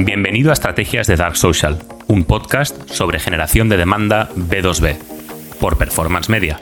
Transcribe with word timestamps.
Bienvenido 0.00 0.50
a 0.50 0.52
Estrategias 0.52 1.08
de 1.08 1.16
Dark 1.16 1.36
Social, 1.36 1.76
un 2.06 2.22
podcast 2.22 2.88
sobre 2.88 3.18
generación 3.18 3.68
de 3.68 3.76
demanda 3.76 4.28
B2B, 4.36 4.96
por 5.58 5.76
Performance 5.76 6.28
Media. 6.28 6.60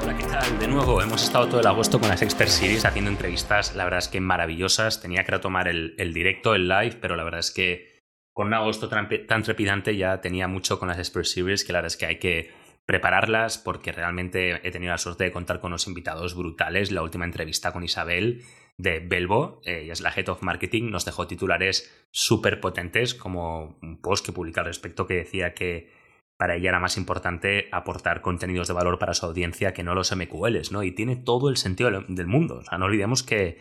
Hola, 0.00 0.16
¿qué 0.16 0.22
tal? 0.22 0.58
De 0.60 0.68
nuevo, 0.68 1.02
hemos 1.02 1.24
estado 1.24 1.48
todo 1.48 1.60
el 1.60 1.66
agosto 1.66 1.98
con 1.98 2.08
las 2.08 2.22
Expert 2.22 2.50
Series 2.50 2.84
haciendo 2.84 3.10
entrevistas, 3.10 3.74
la 3.74 3.82
verdad 3.82 3.98
es 3.98 4.06
que 4.06 4.20
maravillosas. 4.20 5.02
Tenía 5.02 5.24
que 5.24 5.32
retomar 5.32 5.66
el, 5.66 5.96
directo, 6.14 6.54
el 6.54 6.68
live, 6.68 6.98
pero 7.00 7.16
la 7.16 7.24
verdad 7.24 7.40
es 7.40 7.50
que 7.50 8.04
con 8.32 8.46
un 8.46 8.54
agosto 8.54 8.88
tan, 8.88 9.08
tan 9.26 9.42
trepidante 9.42 9.96
ya 9.96 10.20
tenía 10.20 10.46
mucho 10.46 10.78
con 10.78 10.86
las 10.86 10.98
Expert 10.98 11.26
Series 11.26 11.64
que 11.64 11.72
la 11.72 11.78
verdad 11.78 11.92
es 11.92 11.96
que 11.96 12.06
hay 12.06 12.20
que 12.20 12.52
prepararlas 12.86 13.58
porque 13.58 13.90
realmente 13.90 14.66
he 14.66 14.70
tenido 14.70 14.92
la 14.92 14.98
suerte 14.98 15.24
de 15.24 15.32
contar 15.32 15.58
con 15.58 15.72
unos 15.72 15.88
invitados 15.88 16.36
brutales. 16.36 16.92
La 16.92 17.02
última 17.02 17.24
entrevista 17.24 17.72
con 17.72 17.82
Isabel 17.82 18.42
de 18.80 19.00
Belbo, 19.00 19.60
eh, 19.64 19.82
ella 19.82 19.92
es 19.92 20.00
la 20.00 20.12
Head 20.14 20.28
of 20.28 20.42
Marketing, 20.42 20.90
nos 20.90 21.04
dejó 21.04 21.26
titulares 21.26 22.06
súper 22.10 22.60
potentes, 22.60 23.14
como 23.14 23.78
un 23.82 24.00
post 24.00 24.24
que 24.24 24.32
publica 24.32 24.60
al 24.60 24.66
respecto 24.66 25.06
que 25.06 25.14
decía 25.14 25.54
que 25.54 25.92
para 26.38 26.56
ella 26.56 26.70
era 26.70 26.80
más 26.80 26.96
importante 26.96 27.68
aportar 27.70 28.22
contenidos 28.22 28.68
de 28.68 28.74
valor 28.74 28.98
para 28.98 29.12
su 29.12 29.26
audiencia 29.26 29.74
que 29.74 29.82
no 29.82 29.94
los 29.94 30.14
MQLs, 30.14 30.72
¿no? 30.72 30.82
Y 30.82 30.92
tiene 30.92 31.16
todo 31.16 31.50
el 31.50 31.58
sentido 31.58 31.90
del 32.08 32.26
mundo. 32.26 32.56
O 32.56 32.62
sea, 32.62 32.78
no 32.78 32.86
olvidemos 32.86 33.22
que 33.22 33.58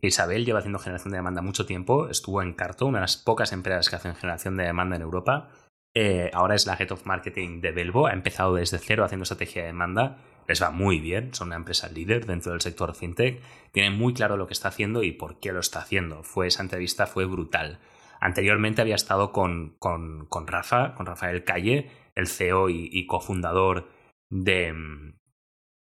Isabel 0.00 0.44
lleva 0.44 0.60
haciendo 0.60 0.78
generación 0.78 1.10
de 1.10 1.18
demanda 1.18 1.42
mucho 1.42 1.66
tiempo, 1.66 2.08
estuvo 2.08 2.40
en 2.40 2.52
Carto, 2.52 2.86
una 2.86 2.98
de 2.98 3.02
las 3.02 3.16
pocas 3.16 3.52
empresas 3.52 3.90
que 3.90 3.96
hacen 3.96 4.14
generación 4.14 4.56
de 4.56 4.64
demanda 4.64 4.94
en 4.94 5.02
Europa. 5.02 5.50
Eh, 5.94 6.30
ahora 6.32 6.54
es 6.54 6.66
la 6.66 6.76
Head 6.78 6.92
of 6.92 7.06
Marketing 7.06 7.60
de 7.60 7.72
Belbo, 7.72 8.06
ha 8.06 8.12
empezado 8.12 8.54
desde 8.54 8.78
cero 8.78 9.04
haciendo 9.04 9.24
estrategia 9.24 9.62
de 9.62 9.68
demanda 9.68 10.18
les 10.52 10.62
va 10.62 10.70
muy 10.70 11.00
bien, 11.00 11.32
son 11.32 11.48
una 11.48 11.56
empresa 11.56 11.88
líder 11.88 12.26
dentro 12.26 12.52
del 12.52 12.60
sector 12.60 12.94
fintech, 12.94 13.40
tienen 13.72 13.96
muy 13.96 14.12
claro 14.12 14.36
lo 14.36 14.46
que 14.46 14.52
está 14.52 14.68
haciendo 14.68 15.02
y 15.02 15.12
por 15.12 15.40
qué 15.40 15.50
lo 15.50 15.60
está 15.60 15.78
haciendo. 15.78 16.22
Fue, 16.24 16.46
esa 16.46 16.62
entrevista 16.62 17.06
fue 17.06 17.24
brutal. 17.24 17.80
Anteriormente 18.20 18.82
había 18.82 18.94
estado 18.94 19.32
con, 19.32 19.76
con, 19.78 20.26
con 20.26 20.46
Rafa, 20.46 20.94
con 20.94 21.06
Rafael 21.06 21.44
Calle, 21.44 21.90
el 22.14 22.26
CEO 22.28 22.68
y, 22.68 23.06
cofundador 23.06 23.88
de, 24.28 24.74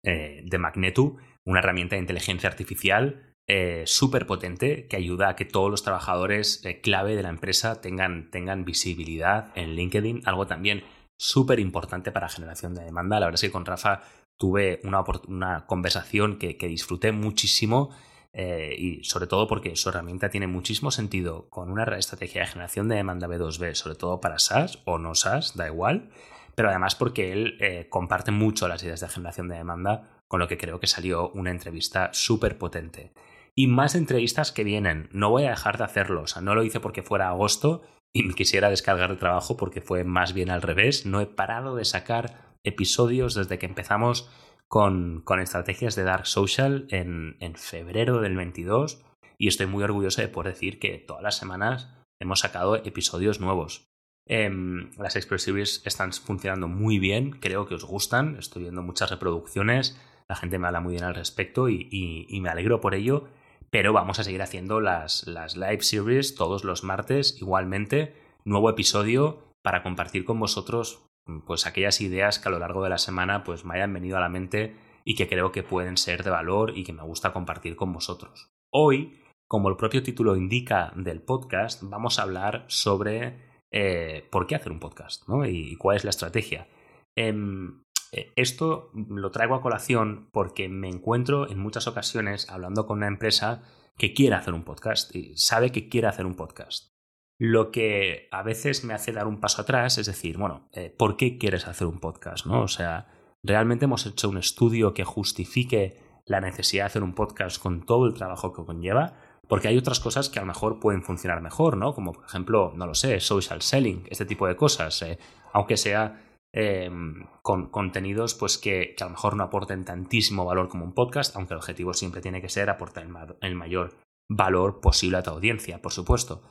eh, 0.04 0.42
de 0.44 0.58
Magnetu, 0.58 1.18
una 1.44 1.58
herramienta 1.58 1.96
de 1.96 2.02
inteligencia 2.02 2.48
artificial 2.48 3.34
eh, 3.48 3.82
súper 3.86 4.26
potente 4.26 4.86
que 4.86 4.96
ayuda 4.96 5.30
a 5.30 5.36
que 5.36 5.44
todos 5.44 5.68
los 5.68 5.82
trabajadores 5.82 6.64
eh, 6.64 6.80
clave 6.80 7.16
de 7.16 7.24
la 7.24 7.28
empresa 7.28 7.80
tengan, 7.80 8.30
tengan 8.30 8.64
visibilidad 8.64 9.50
en 9.56 9.74
LinkedIn, 9.74 10.22
algo 10.26 10.46
también 10.46 10.84
súper 11.18 11.60
importante 11.60 12.12
para 12.12 12.28
generación 12.28 12.74
de 12.74 12.84
demanda. 12.84 13.20
La 13.20 13.26
verdad 13.26 13.36
es 13.42 13.48
que 13.48 13.52
con 13.52 13.66
Rafa 13.66 14.02
tuve 14.36 14.80
una, 14.84 15.66
conversación 15.66 16.38
que, 16.38 16.56
disfruté 16.68 17.12
muchísimo 17.12 17.90
eh, 18.32 18.74
y 18.76 19.04
sobre 19.04 19.26
todo 19.26 19.46
porque 19.46 19.76
su 19.76 19.88
herramienta 19.88 20.28
tiene 20.28 20.46
muchísimo 20.46 20.90
sentido 20.90 21.48
con 21.50 21.70
una 21.70 21.84
estrategia 21.96 22.40
de 22.42 22.48
generación 22.48 22.88
de 22.88 22.96
demanda 22.96 23.28
B2B, 23.28 23.74
sobre 23.74 23.96
todo 23.96 24.20
para 24.20 24.38
SaaS 24.38 24.80
o 24.84 24.98
no 24.98 25.14
SaaS, 25.14 25.56
da 25.56 25.68
igual, 25.68 26.10
pero 26.54 26.68
además 26.68 26.94
porque 26.94 27.32
él 27.32 27.56
eh, 27.60 27.86
comparte 27.88 28.30
mucho 28.30 28.68
las 28.68 28.82
ideas 28.82 29.00
de 29.00 29.08
generación 29.08 29.48
de 29.48 29.56
demanda, 29.56 30.22
con 30.26 30.40
lo 30.40 30.48
que 30.48 30.58
creo 30.58 30.80
que 30.80 30.86
salió 30.86 31.30
una 31.30 31.50
entrevista 31.50 32.10
súper 32.12 32.58
potente. 32.58 33.12
Y 33.54 33.68
más 33.68 33.94
entrevistas 33.94 34.50
que 34.50 34.64
vienen, 34.64 35.08
no 35.12 35.30
voy 35.30 35.44
a 35.44 35.50
dejar 35.50 35.78
de 35.78 35.84
hacerlo, 35.84 36.22
o 36.22 36.26
sea, 36.26 36.42
no 36.42 36.56
lo 36.56 36.64
hice 36.64 36.80
porque 36.80 37.02
fuera 37.02 37.28
agosto 37.28 37.82
y 38.12 38.24
me 38.24 38.34
quisiera 38.34 38.68
descargar 38.68 39.10
el 39.10 39.18
trabajo 39.18 39.56
porque 39.56 39.80
fue 39.80 40.02
más 40.02 40.32
bien 40.32 40.50
al 40.50 40.62
revés, 40.62 41.06
no 41.06 41.20
he 41.20 41.26
parado 41.26 41.76
de 41.76 41.84
sacar 41.84 42.53
episodios 42.64 43.34
desde 43.34 43.58
que 43.58 43.66
empezamos 43.66 44.30
con, 44.68 45.20
con 45.24 45.40
estrategias 45.40 45.94
de 45.94 46.04
Dark 46.04 46.26
Social 46.26 46.86
en, 46.90 47.36
en, 47.40 47.54
febrero 47.54 48.20
del 48.20 48.36
22 48.36 49.04
y 49.38 49.48
estoy 49.48 49.66
muy 49.66 49.84
orgulloso 49.84 50.20
de 50.22 50.28
poder 50.28 50.54
decir 50.54 50.78
que 50.78 50.98
todas 50.98 51.22
las 51.22 51.36
semanas 51.36 51.94
hemos 52.20 52.40
sacado 52.40 52.76
episodios 52.76 53.40
nuevos. 53.40 53.86
Em, 54.26 54.90
las 54.96 55.16
Express 55.16 55.82
están 55.84 56.12
funcionando 56.12 56.66
muy 56.66 56.98
bien, 56.98 57.32
creo 57.32 57.66
que 57.66 57.74
os 57.74 57.84
gustan, 57.84 58.36
estoy 58.36 58.62
viendo 58.62 58.82
muchas 58.82 59.10
reproducciones, 59.10 60.00
la 60.28 60.36
gente 60.36 60.58
me 60.58 60.66
habla 60.66 60.80
muy 60.80 60.92
bien 60.94 61.04
al 61.04 61.14
respecto 61.14 61.68
y, 61.68 61.88
y, 61.90 62.40
me 62.40 62.48
alegro 62.48 62.80
por 62.80 62.94
ello, 62.94 63.28
pero 63.70 63.92
vamos 63.92 64.18
a 64.18 64.24
seguir 64.24 64.40
haciendo 64.40 64.80
las, 64.80 65.26
las 65.26 65.56
live 65.56 65.82
series 65.82 66.34
todos 66.34 66.64
los 66.64 66.84
martes 66.84 67.36
igualmente, 67.38 68.14
nuevo 68.44 68.70
episodio 68.70 69.52
para 69.62 69.82
compartir 69.82 70.24
con 70.24 70.40
vosotros 70.40 71.03
pues 71.46 71.66
aquellas 71.66 72.00
ideas 72.00 72.38
que 72.38 72.48
a 72.48 72.52
lo 72.52 72.58
largo 72.58 72.82
de 72.82 72.90
la 72.90 72.98
semana 72.98 73.44
pues 73.44 73.64
me 73.64 73.74
hayan 73.74 73.92
venido 73.92 74.16
a 74.16 74.20
la 74.20 74.28
mente 74.28 74.76
y 75.04 75.14
que 75.14 75.28
creo 75.28 75.52
que 75.52 75.62
pueden 75.62 75.96
ser 75.96 76.22
de 76.24 76.30
valor 76.30 76.76
y 76.76 76.84
que 76.84 76.92
me 76.92 77.02
gusta 77.02 77.32
compartir 77.32 77.76
con 77.76 77.92
vosotros. 77.92 78.50
Hoy, 78.70 79.20
como 79.46 79.68
el 79.68 79.76
propio 79.76 80.02
título 80.02 80.36
indica 80.36 80.92
del 80.96 81.22
podcast, 81.22 81.82
vamos 81.84 82.18
a 82.18 82.22
hablar 82.22 82.64
sobre 82.68 83.38
eh, 83.70 84.26
por 84.30 84.46
qué 84.46 84.54
hacer 84.54 84.72
un 84.72 84.80
podcast 84.80 85.28
¿no? 85.28 85.46
y, 85.46 85.76
cuál 85.76 85.96
es 85.96 86.04
la 86.04 86.10
estrategia. 86.10 86.68
Em, 87.16 87.82
eh, 88.12 88.32
esto 88.36 88.90
lo 88.94 89.30
traigo 89.30 89.54
a 89.54 89.62
colación 89.62 90.28
porque 90.32 90.68
me 90.68 90.88
encuentro 90.88 91.50
en 91.50 91.58
muchas 91.58 91.86
ocasiones 91.86 92.48
hablando 92.50 92.86
con 92.86 92.98
una 92.98 93.08
empresa 93.08 93.62
que 93.98 94.14
quiere 94.14 94.36
hacer 94.36 94.54
un 94.54 94.64
podcast 94.64 95.14
y 95.14 95.36
sabe 95.36 95.70
que 95.70 95.88
quiere 95.88 96.08
hacer 96.08 96.26
un 96.26 96.34
podcast. 96.34 96.93
Lo 97.38 97.72
que 97.72 98.28
a 98.30 98.42
veces 98.42 98.84
me 98.84 98.94
hace 98.94 99.12
dar 99.12 99.26
un 99.26 99.40
paso 99.40 99.62
atrás 99.62 99.98
es 99.98 100.06
decir, 100.06 100.38
bueno, 100.38 100.68
eh, 100.72 100.94
¿por 100.96 101.16
qué 101.16 101.36
quieres 101.36 101.66
hacer 101.66 101.86
un 101.86 101.98
podcast? 101.98 102.46
¿no? 102.46 102.62
O 102.62 102.68
sea, 102.68 103.08
¿realmente 103.42 103.86
hemos 103.86 104.06
hecho 104.06 104.28
un 104.28 104.38
estudio 104.38 104.94
que 104.94 105.04
justifique 105.04 106.00
la 106.26 106.40
necesidad 106.40 106.84
de 106.84 106.86
hacer 106.86 107.02
un 107.02 107.14
podcast 107.14 107.60
con 107.60 107.84
todo 107.84 108.06
el 108.06 108.14
trabajo 108.14 108.52
que 108.52 108.64
conlleva? 108.64 109.16
Porque 109.48 109.68
hay 109.68 109.76
otras 109.76 110.00
cosas 110.00 110.30
que 110.30 110.38
a 110.38 110.42
lo 110.42 110.46
mejor 110.46 110.78
pueden 110.78 111.02
funcionar 111.02 111.42
mejor, 111.42 111.76
¿no? 111.76 111.92
Como 111.92 112.12
por 112.12 112.24
ejemplo, 112.24 112.72
no 112.76 112.86
lo 112.86 112.94
sé, 112.94 113.20
social 113.20 113.60
selling, 113.62 114.04
este 114.10 114.24
tipo 114.24 114.46
de 114.46 114.56
cosas. 114.56 115.02
Eh, 115.02 115.18
aunque 115.52 115.76
sea 115.76 116.22
em, 116.52 117.26
con 117.42 117.66
contenidos 117.68 118.34
pues 118.34 118.58
que, 118.58 118.94
a 118.98 119.04
lo 119.04 119.10
mejor 119.10 119.36
no 119.36 119.42
aporten 119.42 119.84
tantísimo 119.84 120.44
valor 120.44 120.68
como 120.68 120.84
un 120.84 120.94
podcast, 120.94 121.34
aunque 121.36 121.54
el 121.54 121.58
objetivo 121.58 121.92
siempre 121.94 122.20
tiene 122.20 122.40
que 122.40 122.48
ser 122.48 122.70
aportar 122.70 123.06
el 123.40 123.54
mayor 123.56 123.96
valor 124.28 124.80
posible 124.80 125.18
a 125.18 125.22
tu 125.22 125.30
audiencia, 125.30 125.82
por 125.82 125.92
supuesto. 125.92 126.42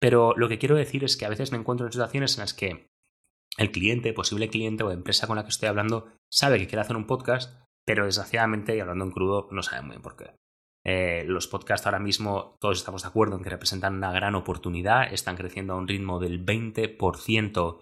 Pero 0.00 0.34
lo 0.36 0.48
que 0.48 0.58
quiero 0.58 0.76
decir 0.76 1.04
es 1.04 1.16
que 1.16 1.26
a 1.26 1.28
veces 1.28 1.52
me 1.52 1.58
encuentro 1.58 1.86
en 1.86 1.92
situaciones 1.92 2.36
en 2.36 2.40
las 2.40 2.54
que 2.54 2.88
el 3.56 3.72
cliente, 3.72 4.12
posible 4.12 4.48
cliente 4.48 4.84
o 4.84 4.92
empresa 4.92 5.26
con 5.26 5.36
la 5.36 5.42
que 5.42 5.50
estoy 5.50 5.68
hablando, 5.68 6.06
sabe 6.32 6.58
que 6.58 6.68
quiere 6.68 6.82
hacer 6.82 6.96
un 6.96 7.06
podcast, 7.06 7.60
pero 7.84 8.04
desgraciadamente, 8.04 8.76
y 8.76 8.80
hablando 8.80 9.04
en 9.04 9.10
crudo, 9.10 9.48
no 9.50 9.62
sabe 9.62 9.82
muy 9.82 9.90
bien 9.92 10.02
por 10.02 10.16
qué. 10.16 10.30
Eh, 10.86 11.24
los 11.26 11.48
podcasts 11.48 11.86
ahora 11.86 11.98
mismo, 11.98 12.56
todos 12.60 12.78
estamos 12.78 13.02
de 13.02 13.08
acuerdo 13.08 13.36
en 13.36 13.42
que 13.42 13.50
representan 13.50 13.96
una 13.96 14.12
gran 14.12 14.34
oportunidad, 14.34 15.12
están 15.12 15.36
creciendo 15.36 15.74
a 15.74 15.76
un 15.76 15.88
ritmo 15.88 16.20
del 16.20 16.44
20% 16.44 17.78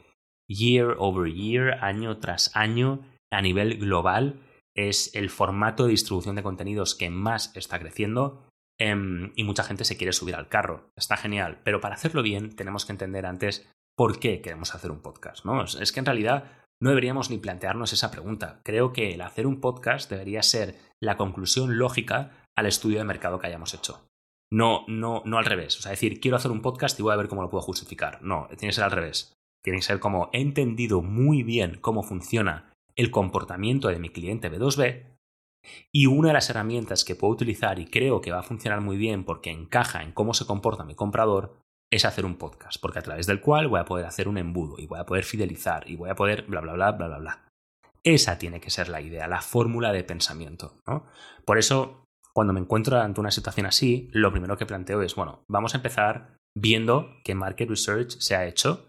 year 0.48 0.94
over 0.98 1.32
year, 1.32 1.84
año 1.84 2.18
tras 2.18 2.54
año, 2.56 3.06
a 3.30 3.42
nivel 3.42 3.78
global. 3.78 4.40
Es 4.74 5.14
el 5.14 5.30
formato 5.30 5.84
de 5.84 5.90
distribución 5.90 6.36
de 6.36 6.42
contenidos 6.42 6.94
que 6.94 7.10
más 7.10 7.54
está 7.56 7.78
creciendo 7.78 8.46
Em, 8.78 9.32
y 9.36 9.44
mucha 9.44 9.64
gente 9.64 9.84
se 9.84 9.96
quiere 9.96 10.12
subir 10.12 10.34
al 10.34 10.48
carro. 10.48 10.90
Está 10.96 11.16
genial, 11.16 11.60
pero 11.64 11.80
para 11.80 11.94
hacerlo 11.94 12.22
bien 12.22 12.54
tenemos 12.56 12.84
que 12.84 12.92
entender 12.92 13.26
antes 13.26 13.68
por 13.96 14.20
qué 14.20 14.42
queremos 14.42 14.74
hacer 14.74 14.90
un 14.90 15.00
podcast. 15.00 15.44
¿no? 15.44 15.64
Es 15.64 15.92
que 15.92 16.00
en 16.00 16.06
realidad 16.06 16.44
no 16.80 16.90
deberíamos 16.90 17.30
ni 17.30 17.38
plantearnos 17.38 17.92
esa 17.92 18.10
pregunta. 18.10 18.60
Creo 18.62 18.92
que 18.92 19.14
el 19.14 19.22
hacer 19.22 19.46
un 19.46 19.60
podcast 19.60 20.10
debería 20.10 20.42
ser 20.42 20.76
la 21.00 21.16
conclusión 21.16 21.78
lógica 21.78 22.44
al 22.54 22.66
estudio 22.66 22.98
de 22.98 23.04
mercado 23.04 23.38
que 23.38 23.46
hayamos 23.46 23.72
hecho. 23.72 24.06
No, 24.52 24.84
no, 24.86 25.22
no 25.24 25.38
al 25.38 25.46
revés. 25.46 25.78
O 25.78 25.82
sea, 25.82 25.90
decir, 25.90 26.20
quiero 26.20 26.36
hacer 26.36 26.50
un 26.50 26.62
podcast 26.62 26.98
y 26.98 27.02
voy 27.02 27.14
a 27.14 27.16
ver 27.16 27.28
cómo 27.28 27.42
lo 27.42 27.50
puedo 27.50 27.62
justificar. 27.62 28.22
No, 28.22 28.46
tiene 28.48 28.68
que 28.68 28.74
ser 28.74 28.84
al 28.84 28.90
revés. 28.90 29.32
Tiene 29.64 29.78
que 29.78 29.84
ser 29.84 29.98
como 29.98 30.28
he 30.32 30.40
entendido 30.40 31.02
muy 31.02 31.42
bien 31.42 31.78
cómo 31.80 32.02
funciona 32.02 32.72
el 32.94 33.10
comportamiento 33.10 33.88
de 33.88 33.98
mi 33.98 34.10
cliente 34.10 34.50
B2B 34.50 35.15
y 35.92 36.06
una 36.06 36.28
de 36.28 36.34
las 36.34 36.50
herramientas 36.50 37.04
que 37.04 37.14
puedo 37.14 37.32
utilizar 37.32 37.78
y 37.78 37.86
creo 37.86 38.20
que 38.20 38.32
va 38.32 38.40
a 38.40 38.44
funcionar 38.44 38.80
muy 38.80 38.96
bien 38.96 39.24
porque 39.24 39.50
encaja 39.50 40.02
en 40.02 40.12
cómo 40.12 40.34
se 40.34 40.46
comporta 40.46 40.84
mi 40.84 40.94
comprador 40.94 41.60
es 41.90 42.04
hacer 42.04 42.24
un 42.24 42.36
podcast, 42.36 42.80
porque 42.80 42.98
a 42.98 43.02
través 43.02 43.26
del 43.26 43.40
cual 43.40 43.68
voy 43.68 43.80
a 43.80 43.84
poder 43.84 44.06
hacer 44.06 44.28
un 44.28 44.38
embudo 44.38 44.76
y 44.78 44.86
voy 44.86 44.98
a 44.98 45.06
poder 45.06 45.24
fidelizar 45.24 45.88
y 45.88 45.96
voy 45.96 46.10
a 46.10 46.16
poder 46.16 46.42
bla 46.46 46.60
bla 46.60 46.72
bla 46.72 46.92
bla 46.92 47.06
bla 47.06 47.18
bla. 47.18 47.48
Esa 48.02 48.38
tiene 48.38 48.60
que 48.60 48.70
ser 48.70 48.88
la 48.88 49.00
idea, 49.00 49.28
la 49.28 49.40
fórmula 49.40 49.92
de 49.92 50.04
pensamiento. 50.04 50.74
¿no? 50.86 51.06
Por 51.44 51.58
eso, 51.58 52.04
cuando 52.32 52.52
me 52.52 52.60
encuentro 52.60 53.00
ante 53.00 53.20
una 53.20 53.30
situación 53.30 53.66
así, 53.66 54.08
lo 54.12 54.30
primero 54.30 54.56
que 54.56 54.66
planteo 54.66 55.02
es, 55.02 55.14
bueno, 55.14 55.44
vamos 55.48 55.74
a 55.74 55.78
empezar 55.78 56.36
viendo 56.56 57.10
qué 57.24 57.34
market 57.34 57.68
research 57.68 58.18
se 58.18 58.34
ha 58.34 58.46
hecho 58.46 58.85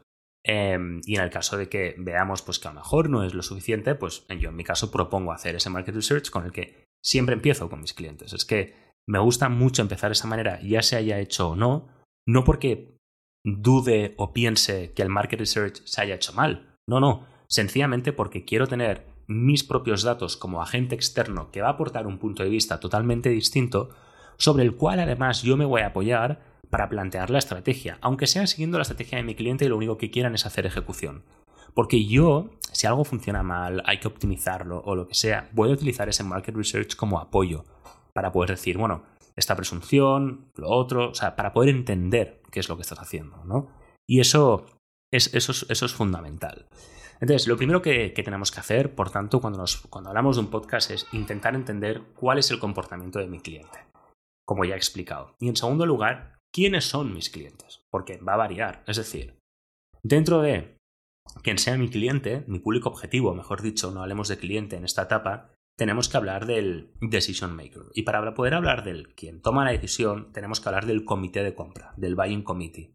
Em, 0.49 1.01
y 1.05 1.17
en 1.17 1.23
el 1.23 1.29
caso 1.29 1.57
de 1.57 1.67
que 1.67 1.93
veamos 1.97 2.41
pues, 2.41 2.57
que 2.57 2.69
a 2.69 2.71
lo 2.71 2.79
mejor 2.79 3.09
no 3.09 3.25
es 3.25 3.33
lo 3.33 3.43
suficiente, 3.43 3.95
pues 3.95 4.25
yo 4.39 4.49
en 4.49 4.55
mi 4.55 4.63
caso 4.63 4.89
propongo 4.89 5.33
hacer 5.33 5.55
ese 5.55 5.69
market 5.69 5.93
research 5.93 6.29
con 6.29 6.45
el 6.45 6.53
que 6.53 6.85
siempre 7.03 7.35
empiezo 7.35 7.69
con 7.69 7.81
mis 7.81 7.93
clientes. 7.93 8.31
Es 8.31 8.45
que 8.45 8.73
me 9.09 9.19
gusta 9.19 9.49
mucho 9.49 9.81
empezar 9.81 10.09
de 10.09 10.13
esa 10.13 10.27
manera, 10.27 10.61
ya 10.61 10.81
se 10.81 10.95
haya 10.95 11.19
hecho 11.19 11.49
o 11.49 11.55
no, 11.57 11.89
no 12.25 12.45
porque 12.45 12.97
dude 13.45 14.13
o 14.17 14.31
piense 14.31 14.93
que 14.93 15.01
el 15.01 15.09
market 15.09 15.39
research 15.39 15.81
se 15.83 16.01
haya 16.01 16.15
hecho 16.15 16.31
mal. 16.31 16.75
No, 16.89 17.01
no, 17.01 17.27
sencillamente 17.49 18.13
porque 18.13 18.45
quiero 18.45 18.67
tener 18.67 19.05
mis 19.27 19.65
propios 19.65 20.03
datos 20.03 20.37
como 20.37 20.61
agente 20.61 20.95
externo 20.95 21.51
que 21.51 21.61
va 21.61 21.67
a 21.67 21.71
aportar 21.71 22.07
un 22.07 22.19
punto 22.19 22.43
de 22.43 22.49
vista 22.49 22.79
totalmente 22.79 23.29
distinto, 23.29 23.89
sobre 24.37 24.63
el 24.63 24.75
cual 24.75 24.99
además 24.99 25.41
yo 25.41 25.57
me 25.57 25.65
voy 25.65 25.81
a 25.81 25.87
apoyar 25.87 26.41
para 26.69 26.89
plantear 26.89 27.29
la 27.29 27.39
estrategia, 27.39 27.97
aunque 28.01 28.27
sea 28.27 28.45
siguiendo 28.47 28.77
la 28.77 28.83
estrategia 28.83 29.17
de 29.17 29.23
mi 29.23 29.35
cliente 29.35 29.65
y 29.65 29.69
lo 29.69 29.77
único 29.77 29.97
que 29.97 30.11
quieran 30.11 30.35
es 30.35 30.45
hacer 30.45 30.65
ejecución. 30.65 31.23
Porque 31.73 32.05
yo, 32.05 32.49
si 32.71 32.87
algo 32.87 33.05
funciona 33.05 33.43
mal, 33.43 33.83
hay 33.85 33.99
que 33.99 34.07
optimizarlo 34.07 34.81
o 34.83 34.95
lo 34.95 35.07
que 35.07 35.13
sea, 35.13 35.49
voy 35.53 35.69
a 35.69 35.73
utilizar 35.73 36.09
ese 36.09 36.23
market 36.23 36.55
research 36.55 36.95
como 36.95 37.19
apoyo 37.19 37.65
para 38.13 38.31
poder 38.31 38.51
decir, 38.51 38.77
bueno, 38.77 39.03
esta 39.35 39.55
presunción, 39.55 40.51
lo 40.55 40.69
otro, 40.69 41.11
o 41.11 41.13
sea, 41.13 41.35
para 41.35 41.53
poder 41.53 41.69
entender 41.69 42.41
qué 42.51 42.59
es 42.59 42.69
lo 42.69 42.75
que 42.75 42.81
estás 42.81 42.99
haciendo, 42.99 43.43
¿no? 43.45 43.67
Y 44.07 44.19
eso 44.19 44.65
es, 45.11 45.33
eso 45.33 45.85
es 45.85 45.93
fundamental. 45.93 46.67
Entonces, 47.19 47.47
lo 47.47 47.57
primero 47.57 47.81
que, 47.81 48.09
tenemos 48.09 48.51
que 48.51 48.59
hacer, 48.59 48.93
por 48.93 49.09
tanto, 49.09 49.41
cuando, 49.41 49.65
cuando 49.89 50.09
hablamos 50.09 50.35
de 50.35 50.43
un 50.43 50.49
podcast 50.49 50.91
es 50.91 51.07
intentar 51.13 51.55
entender 51.55 52.01
cuál 52.15 52.37
es 52.37 52.51
el 52.51 52.59
comportamiento 52.59 53.19
de 53.19 53.27
mi 53.27 53.39
cliente, 53.39 53.79
como 54.47 54.65
ya 54.65 54.75
he 54.75 54.77
explicado. 54.77 55.35
Y 55.39 55.49
en 55.49 55.55
segundo 55.55 55.85
lugar, 55.85 56.37
quiénes 56.53 56.85
son 56.85 57.13
mis 57.13 57.29
clientes, 57.29 57.81
porque 57.91 58.17
va 58.17 58.33
a 58.33 58.37
variar. 58.37 58.83
Es 58.87 58.97
decir, 58.97 59.37
dentro 60.03 60.41
de 60.41 60.77
quien 61.43 61.57
sea 61.57 61.77
mi 61.77 61.89
cliente, 61.89 62.45
mi 62.47 62.59
público 62.59 62.89
objetivo, 62.89 63.35
mejor 63.35 63.61
dicho, 63.61 63.91
no 63.91 64.01
hablemos 64.01 64.27
de 64.27 64.37
cliente 64.37 64.75
en 64.77 64.85
esta 64.85 65.03
etapa, 65.03 65.53
tenemos 65.77 66.09
que 66.09 66.17
hablar 66.17 66.45
del 66.45 66.91
decision 67.01 67.55
maker. 67.55 67.83
Y 67.93 68.03
para 68.03 68.33
poder 68.33 68.55
hablar 68.55 68.83
del 68.83 69.13
quien 69.13 69.41
toma 69.41 69.65
la 69.65 69.71
decisión, 69.71 70.31
tenemos 70.33 70.59
que 70.59 70.69
hablar 70.69 70.85
del 70.85 71.05
comité 71.05 71.43
de 71.43 71.53
compra, 71.53 71.93
del 71.97 72.15
buying 72.15 72.41
committee. 72.41 72.93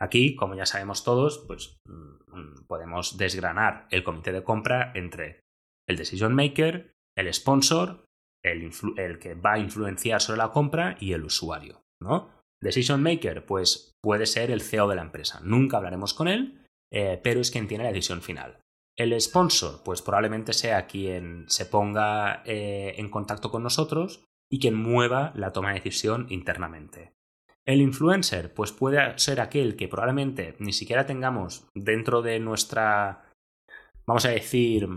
Aquí, 0.00 0.34
como 0.34 0.54
ya 0.54 0.66
sabemos 0.66 1.04
todos, 1.04 1.38
pues 1.46 1.76
mm, 1.86 2.66
podemos 2.66 3.18
desgranar 3.18 3.86
el 3.90 4.04
comité 4.04 4.32
de 4.32 4.42
compra 4.42 4.92
entre 4.94 5.40
el 5.88 5.96
decision 5.96 6.34
maker, 6.34 6.92
el 7.16 7.32
sponsor, 7.32 8.04
el, 8.44 9.18
que 9.18 9.34
va 9.34 9.54
a 9.54 9.58
influenciar 9.58 10.20
sobre 10.20 10.38
la 10.38 10.52
compra 10.52 10.96
y 11.00 11.12
el 11.12 11.24
usuario, 11.24 11.82
¿no? 12.00 12.30
Decision 12.62 13.02
maker, 13.02 13.44
pues 13.44 13.92
puede 14.02 14.26
ser 14.26 14.50
el 14.50 14.60
CEO 14.60 14.88
de 14.88 14.96
la 14.96 15.02
empresa. 15.02 15.40
Nunca 15.42 15.78
hablaremos 15.78 16.14
con 16.14 16.28
él, 16.28 16.62
eh, 16.92 17.20
pero 17.22 17.40
es 17.40 17.50
quien 17.50 17.66
tiene 17.66 17.84
la 17.84 17.92
decisión 17.92 18.22
final. 18.22 18.60
El 18.96 19.18
sponsor, 19.20 19.82
pues 19.84 20.02
probablemente 20.02 20.52
sea 20.52 20.86
quien 20.86 21.46
se 21.48 21.66
ponga 21.66 22.42
eh, 22.44 22.94
en 22.96 23.10
contacto 23.10 23.50
con 23.50 23.62
nosotros 23.62 24.24
y 24.50 24.60
quien 24.60 24.76
mueva 24.76 25.32
la 25.34 25.52
toma 25.52 25.70
de 25.70 25.80
decisión 25.80 26.26
internamente. 26.28 27.12
El 27.66 27.80
influencer, 27.80 28.52
pues 28.52 28.72
puede 28.72 29.18
ser 29.18 29.40
aquel 29.40 29.74
que 29.74 29.88
probablemente 29.88 30.54
ni 30.58 30.72
siquiera 30.72 31.06
tengamos 31.06 31.66
dentro 31.74 32.22
de 32.22 32.38
nuestra, 32.38 33.24
vamos 34.06 34.26
a 34.26 34.30
decir, 34.30 34.88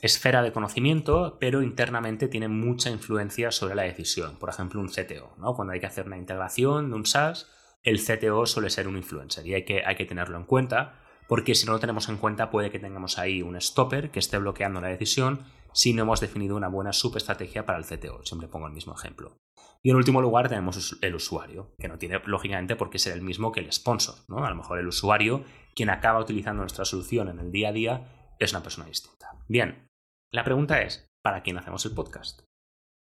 esfera 0.00 0.42
de 0.42 0.52
conocimiento, 0.52 1.36
pero 1.38 1.62
internamente 1.62 2.28
tiene 2.28 2.48
mucha 2.48 2.90
influencia 2.90 3.50
sobre 3.50 3.74
la 3.74 3.82
decisión. 3.82 4.36
Por 4.36 4.48
ejemplo, 4.48 4.80
un 4.80 4.88
CTO, 4.88 5.34
¿no? 5.38 5.54
Cuando 5.54 5.72
hay 5.72 5.80
que 5.80 5.86
hacer 5.86 6.06
una 6.06 6.16
integración 6.16 6.90
de 6.90 6.96
un 6.96 7.06
SaaS, 7.06 7.48
el 7.82 8.00
CTO 8.00 8.46
suele 8.46 8.70
ser 8.70 8.88
un 8.88 8.96
influencer 8.96 9.46
y 9.46 9.54
hay 9.54 9.64
que, 9.64 9.82
hay 9.84 9.96
que 9.96 10.04
tenerlo 10.04 10.36
en 10.36 10.44
cuenta, 10.44 11.00
porque 11.28 11.54
si 11.54 11.66
no 11.66 11.72
lo 11.72 11.80
tenemos 11.80 12.08
en 12.08 12.16
cuenta 12.16 12.50
puede 12.50 12.70
que 12.70 12.78
tengamos 12.78 13.18
ahí 13.18 13.42
un 13.42 13.60
stopper 13.60 14.10
que 14.10 14.18
esté 14.18 14.38
bloqueando 14.38 14.80
la 14.80 14.88
decisión 14.88 15.44
si 15.72 15.92
no 15.92 16.02
hemos 16.02 16.20
definido 16.20 16.56
una 16.56 16.68
buena 16.68 16.92
subestrategia 16.92 17.64
para 17.64 17.78
el 17.78 17.84
CTO. 17.84 18.24
Siempre 18.24 18.48
pongo 18.48 18.66
el 18.66 18.72
mismo 18.72 18.94
ejemplo. 18.94 19.38
Y 19.82 19.90
en 19.90 19.96
último 19.96 20.20
lugar 20.20 20.48
tenemos 20.48 20.98
el 21.00 21.14
usuario, 21.14 21.74
que 21.78 21.88
no 21.88 21.98
tiene 21.98 22.20
lógicamente 22.26 22.76
por 22.76 22.90
qué 22.90 22.98
ser 22.98 23.14
el 23.14 23.22
mismo 23.22 23.52
que 23.52 23.60
el 23.60 23.72
sponsor. 23.72 24.16
¿no? 24.28 24.44
A 24.44 24.50
lo 24.50 24.56
mejor 24.56 24.78
el 24.78 24.88
usuario, 24.88 25.44
quien 25.74 25.88
acaba 25.88 26.20
utilizando 26.20 26.62
nuestra 26.62 26.84
solución 26.84 27.28
en 27.28 27.38
el 27.38 27.50
día 27.50 27.68
a 27.70 27.72
día, 27.72 28.34
es 28.38 28.52
una 28.52 28.62
persona 28.62 28.88
distinta. 28.88 29.30
Bien, 29.48 29.89
la 30.32 30.44
pregunta 30.44 30.82
es, 30.82 31.08
¿para 31.22 31.42
quién 31.42 31.58
hacemos 31.58 31.84
el 31.86 31.94
podcast? 31.94 32.42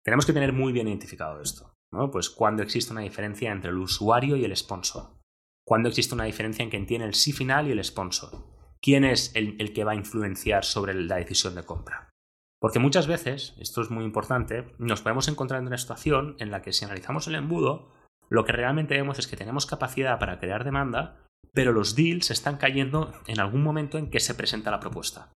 Tenemos 0.03 0.25
que 0.25 0.33
tener 0.33 0.53
muy 0.53 0.71
bien 0.71 0.87
identificado 0.87 1.41
esto. 1.41 1.73
¿no? 1.91 2.11
Pues 2.11 2.29
cuando 2.29 2.61
existe 2.61 2.91
una 2.91 3.01
diferencia 3.01 3.51
entre 3.51 3.71
el 3.71 3.77
usuario 3.77 4.35
y 4.35 4.45
el 4.45 4.55
sponsor. 4.55 5.17
Cuando 5.65 5.89
existe 5.89 6.13
una 6.13 6.25
diferencia 6.25 6.63
en 6.63 6.69
quien 6.69 6.85
tiene 6.85 7.05
el 7.05 7.15
sí 7.15 7.33
final 7.33 7.67
y 7.67 7.71
el 7.71 7.83
sponsor. 7.83 8.31
¿Quién 8.79 9.03
es 9.03 9.35
el, 9.35 9.55
el 9.59 9.73
que 9.73 9.83
va 9.83 9.93
a 9.93 9.95
influenciar 9.95 10.63
sobre 10.63 10.93
la 10.93 11.15
decisión 11.15 11.55
de 11.55 11.65
compra? 11.65 12.11
Porque 12.59 12.79
muchas 12.79 13.07
veces, 13.07 13.55
esto 13.59 13.81
es 13.81 13.89
muy 13.89 14.05
importante, 14.05 14.73
nos 14.77 15.01
podemos 15.01 15.27
encontrar 15.27 15.61
en 15.61 15.67
una 15.67 15.77
situación 15.77 16.35
en 16.39 16.51
la 16.51 16.61
que 16.61 16.73
si 16.73 16.85
analizamos 16.85 17.27
el 17.27 17.35
embudo, 17.35 17.91
lo 18.29 18.45
que 18.45 18.51
realmente 18.51 18.95
vemos 18.95 19.17
es 19.17 19.27
que 19.27 19.37
tenemos 19.37 19.65
capacidad 19.65 20.19
para 20.19 20.39
crear 20.39 20.63
demanda, 20.63 21.25
pero 21.53 21.71
los 21.71 21.95
deals 21.95 22.31
están 22.31 22.57
cayendo 22.57 23.13
en 23.27 23.39
algún 23.39 23.63
momento 23.63 23.97
en 23.97 24.09
que 24.09 24.19
se 24.19 24.35
presenta 24.35 24.71
la 24.71 24.79
propuesta. 24.79 25.31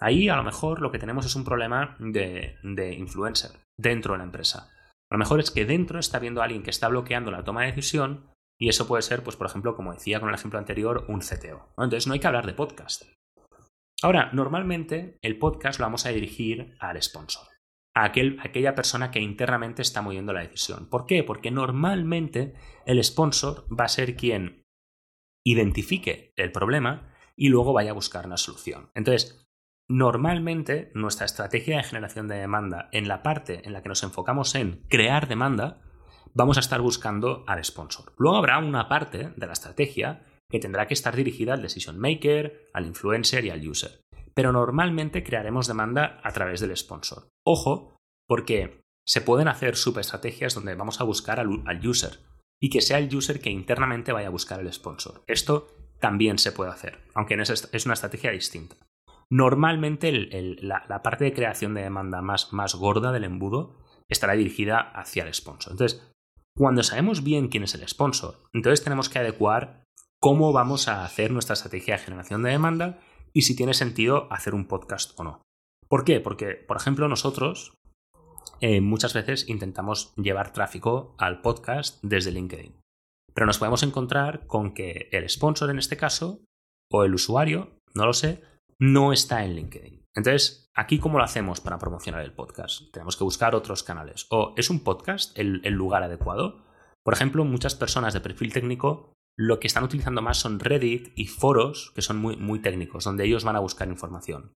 Ahí 0.00 0.28
a 0.28 0.36
lo 0.36 0.42
mejor 0.42 0.80
lo 0.80 0.90
que 0.90 0.98
tenemos 0.98 1.26
es 1.26 1.36
un 1.36 1.44
problema 1.44 1.96
de, 2.00 2.56
influencer 2.98 3.50
dentro 3.78 4.14
de 4.14 4.18
la 4.18 4.24
empresa. 4.24 4.70
A 5.10 5.14
lo 5.14 5.18
mejor 5.18 5.40
es 5.40 5.50
que 5.50 5.66
dentro 5.66 5.98
está 5.98 6.18
viendo 6.18 6.40
a 6.40 6.44
alguien 6.44 6.62
que 6.62 6.70
está 6.70 6.88
bloqueando 6.88 7.30
la 7.30 7.44
toma 7.44 7.62
de 7.62 7.68
decisión 7.68 8.30
y 8.58 8.68
eso 8.68 8.86
puede 8.86 9.02
ser, 9.02 9.22
pues 9.22 9.36
por 9.36 9.46
ejemplo, 9.46 9.74
como 9.74 9.92
decía 9.92 10.20
con 10.20 10.30
el 10.30 10.34
ejemplo 10.34 10.58
anterior, 10.58 11.04
un 11.08 11.20
CTO. 11.20 11.68
Entonces 11.76 12.06
no 12.06 12.14
hay 12.14 12.20
que 12.20 12.26
hablar 12.26 12.46
de 12.46 12.54
podcast. 12.54 13.02
Ahora, 14.02 14.30
normalmente 14.32 15.18
el 15.20 15.38
podcast 15.38 15.78
lo 15.78 15.86
vamos 15.86 16.06
a 16.06 16.10
dirigir 16.10 16.74
al 16.80 17.02
sponsor, 17.02 17.46
a, 17.94 18.04
aquella 18.04 18.74
persona 18.74 19.10
que 19.10 19.20
internamente 19.20 19.82
está 19.82 20.00
moviendo 20.00 20.32
la 20.32 20.40
decisión. 20.40 20.88
¿Por 20.88 21.04
qué? 21.04 21.22
Porque 21.22 21.50
normalmente 21.50 22.54
el 22.86 23.02
sponsor 23.04 23.66
va 23.70 23.84
a 23.84 23.88
ser 23.88 24.16
quien 24.16 24.62
identifique 25.44 26.32
el 26.36 26.52
problema 26.52 27.12
y 27.36 27.48
luego 27.48 27.74
vaya 27.74 27.90
a 27.90 27.94
buscar 27.94 28.26
una 28.26 28.36
solución. 28.38 28.90
Entonces, 28.94 29.49
normalmente 29.90 30.92
nuestra 30.94 31.26
estrategia 31.26 31.76
de 31.76 31.82
generación 31.82 32.28
de 32.28 32.36
demanda 32.36 32.88
en 32.92 33.08
la 33.08 33.24
parte 33.24 33.66
en 33.66 33.72
la 33.72 33.82
que 33.82 33.88
nos 33.88 34.04
enfocamos 34.04 34.54
en 34.54 34.84
crear 34.88 35.26
demanda, 35.26 35.82
vamos 36.32 36.58
a 36.58 36.60
estar 36.60 36.80
buscando 36.80 37.42
al 37.48 37.62
sponsor. 37.64 38.12
Luego 38.16 38.36
habrá 38.36 38.58
una 38.58 38.88
parte 38.88 39.32
de 39.36 39.46
la 39.46 39.52
estrategia 39.52 40.22
que 40.48 40.60
tendrá 40.60 40.86
que 40.86 40.94
estar 40.94 41.16
dirigida 41.16 41.54
al 41.54 41.62
decision 41.62 41.98
maker, 41.98 42.68
al 42.72 42.86
influencer 42.86 43.44
y 43.44 43.50
al 43.50 43.68
user. 43.68 44.00
Pero 44.32 44.52
normalmente 44.52 45.24
crearemos 45.24 45.66
demanda 45.66 46.20
a 46.22 46.30
través 46.30 46.60
del 46.60 46.76
sponsor. 46.76 47.28
Ojo, 47.44 47.96
porque 48.28 48.82
se 49.04 49.20
pueden 49.20 49.48
hacer 49.48 49.74
subestrategias 49.74 50.54
donde 50.54 50.76
vamos 50.76 51.00
a 51.00 51.04
buscar 51.04 51.40
al, 51.40 51.48
user 51.84 52.20
y 52.60 52.70
que 52.70 52.80
sea 52.80 52.98
el 52.98 53.12
user 53.12 53.40
que 53.40 53.50
internamente 53.50 54.12
vaya 54.12 54.28
a 54.28 54.30
buscar 54.30 54.60
el 54.60 54.72
sponsor. 54.72 55.24
Esto 55.26 55.66
también 55.98 56.38
se 56.38 56.52
puede 56.52 56.70
hacer, 56.70 57.00
aunque 57.12 57.34
es 57.34 57.84
una 57.86 57.94
estrategia 57.94 58.30
distinta. 58.30 58.76
Normalmente 59.30 60.10
la, 60.60 61.02
parte 61.02 61.24
de 61.24 61.32
creación 61.32 61.74
de 61.74 61.82
demanda 61.82 62.20
más, 62.20 62.52
más 62.52 62.74
gorda 62.74 63.12
del 63.12 63.24
embudo 63.24 63.76
estará 64.08 64.32
dirigida 64.34 64.80
hacia 64.80 65.22
el 65.22 65.32
sponsor. 65.32 65.72
Entonces, 65.72 66.12
cuando 66.56 66.82
sabemos 66.82 67.22
bien 67.22 67.48
quién 67.48 67.62
es 67.62 67.74
el 67.74 67.86
sponsor, 67.88 68.38
entonces 68.52 68.82
tenemos 68.82 69.08
que 69.08 69.20
adecuar 69.20 69.84
cómo 70.20 70.52
vamos 70.52 70.88
a 70.88 71.04
hacer 71.04 71.30
nuestra 71.30 71.54
estrategia 71.54 71.96
de 71.96 72.02
generación 72.02 72.42
de 72.42 72.50
demanda 72.50 72.98
y 73.32 73.42
si 73.42 73.54
tiene 73.54 73.72
sentido 73.74 74.26
hacer 74.32 74.54
un 74.54 74.66
podcast 74.66 75.18
o 75.18 75.24
no. 75.24 75.42
¿Por 75.88 76.04
qué? 76.04 76.20
Porque, 76.20 76.54
por 76.54 76.76
ejemplo, 76.76 77.08
nosotros 77.08 77.74
eh, 78.60 78.80
muchas 78.80 79.14
veces 79.14 79.48
intentamos 79.48 80.12
llevar 80.16 80.52
tráfico 80.52 81.14
al 81.18 81.40
podcast 81.40 82.02
desde 82.02 82.32
LinkedIn. 82.32 82.80
Pero 83.32 83.46
nos 83.46 83.58
podemos 83.58 83.82
encontrar 83.82 84.46
con 84.46 84.74
que 84.74 85.08
el 85.12 85.28
sponsor 85.30 85.70
en 85.70 85.78
este 85.78 85.96
caso, 85.96 86.40
o 86.90 87.04
el 87.04 87.14
usuario, 87.14 87.78
no 87.94 88.06
lo 88.06 88.12
sé, 88.12 88.42
no 88.80 89.12
está 89.12 89.44
en 89.44 89.54
LinkedIn. 89.54 90.08
Entonces, 90.16 90.72
aquí 90.74 90.98
cómo 90.98 91.18
lo 91.18 91.24
hacemos 91.24 91.60
para 91.60 91.78
promocionar 91.78 92.22
el 92.22 92.32
podcast? 92.32 92.90
Tenemos 92.92 93.16
que 93.16 93.22
buscar 93.22 93.54
otros 93.54 93.84
canales. 93.84 94.26
¿O 94.30 94.54
es 94.56 94.70
un 94.70 94.82
podcast 94.82 95.38
el 95.38 95.60
lugar 95.70 96.02
adecuado? 96.02 96.64
Por 97.04 97.14
ejemplo, 97.14 97.44
muchas 97.44 97.76
personas 97.76 98.12
de 98.12 98.20
perfil 98.20 98.52
técnico 98.52 99.14
lo 99.36 99.58
que 99.58 99.68
están 99.68 99.84
utilizando 99.84 100.20
más 100.20 100.36
son 100.36 100.60
Reddit 100.60 101.12
y 101.16 101.26
foros 101.26 101.92
que 101.94 102.02
son 102.02 102.18
muy, 102.18 102.36
muy 102.36 102.58
técnicos, 102.58 103.04
donde 103.04 103.24
ellos 103.24 103.42
van 103.42 103.56
a 103.56 103.60
buscar 103.60 103.88
información. 103.88 104.52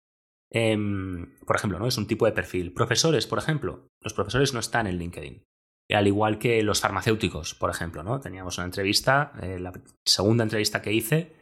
Em, 0.50 1.38
por 1.46 1.56
ejemplo, 1.56 1.78
¿no? 1.78 1.86
Es 1.86 1.96
un 1.96 2.06
tipo 2.06 2.26
de 2.26 2.32
perfil. 2.32 2.74
Profesores, 2.74 3.26
por 3.26 3.38
ejemplo. 3.38 3.88
Los 4.02 4.12
profesores 4.12 4.52
no 4.52 4.60
están 4.60 4.86
en 4.86 4.98
LinkedIn. 4.98 5.42
Al 5.90 6.06
igual 6.06 6.38
que 6.38 6.62
los 6.62 6.80
farmacéuticos, 6.80 7.54
por 7.54 7.70
ejemplo, 7.70 8.02
¿no? 8.02 8.20
Teníamos 8.20 8.58
una 8.58 8.66
entrevista, 8.66 9.32
eh, 9.40 9.58
la 9.58 9.72
segunda 10.04 10.44
entrevista 10.44 10.82
que 10.82 10.92
hice, 10.92 11.34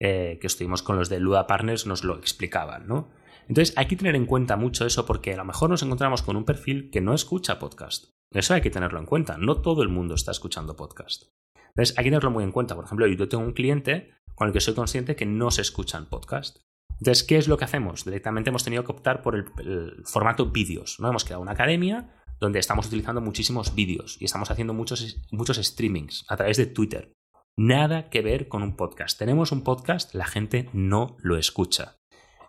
eh, 0.00 0.38
que 0.40 0.46
estuvimos 0.46 0.82
con 0.82 0.96
los 0.96 1.08
de 1.08 1.20
Luda 1.20 1.46
Partners, 1.46 1.86
nos 1.86 2.04
lo 2.04 2.16
explicaban, 2.16 2.86
¿no? 2.86 3.10
Entonces 3.48 3.76
hay 3.76 3.86
que 3.86 3.96
tener 3.96 4.14
en 4.14 4.26
cuenta 4.26 4.56
mucho 4.56 4.84
eso 4.84 5.06
porque 5.06 5.34
a 5.34 5.38
lo 5.38 5.44
mejor 5.44 5.70
nos 5.70 5.82
encontramos 5.82 6.22
con 6.22 6.36
un 6.36 6.44
perfil 6.44 6.90
que 6.90 7.00
no 7.00 7.14
escucha 7.14 7.58
podcast. 7.58 8.06
Eso 8.30 8.52
hay 8.54 8.60
que 8.60 8.70
tenerlo 8.70 8.98
en 8.98 9.06
cuenta. 9.06 9.38
No 9.38 9.62
todo 9.62 9.82
el 9.82 9.88
mundo 9.88 10.14
está 10.14 10.32
escuchando 10.32 10.76
podcast. 10.76 11.24
Entonces, 11.70 11.96
hay 11.96 12.04
que 12.04 12.10
tenerlo 12.10 12.30
muy 12.30 12.44
en 12.44 12.52
cuenta. 12.52 12.74
Por 12.74 12.84
ejemplo, 12.84 13.06
yo 13.06 13.28
tengo 13.28 13.44
un 13.44 13.52
cliente 13.52 14.10
con 14.34 14.48
el 14.48 14.52
que 14.52 14.60
soy 14.60 14.74
consciente 14.74 15.16
que 15.16 15.26
no 15.26 15.50
se 15.50 15.62
escuchan 15.62 16.06
podcast. 16.06 16.58
Entonces, 17.00 17.24
¿qué 17.24 17.36
es 17.36 17.48
lo 17.48 17.56
que 17.56 17.64
hacemos? 17.64 18.04
Directamente 18.04 18.50
hemos 18.50 18.64
tenido 18.64 18.84
que 18.84 18.92
optar 18.92 19.22
por 19.22 19.34
el, 19.36 20.02
formato 20.04 20.46
vídeos. 20.46 20.98
¿no? 20.98 21.08
Hemos 21.08 21.24
creado 21.24 21.42
una 21.42 21.52
academia 21.52 22.14
donde 22.40 22.58
estamos 22.58 22.86
utilizando 22.86 23.20
muchísimos 23.20 23.74
vídeos 23.74 24.20
y 24.20 24.24
estamos 24.24 24.50
haciendo 24.50 24.74
muchos, 24.74 25.20
muchos 25.30 25.56
streamings 25.56 26.24
a 26.28 26.36
través 26.36 26.56
de 26.56 26.66
Twitter. 26.66 27.12
Nada 27.58 28.08
que 28.08 28.22
ver 28.22 28.46
con 28.46 28.62
un 28.62 28.76
podcast. 28.76 29.18
Tenemos 29.18 29.50
un 29.50 29.64
podcast, 29.64 30.14
la 30.14 30.26
gente 30.26 30.70
no 30.72 31.16
lo 31.18 31.36
escucha. 31.36 31.96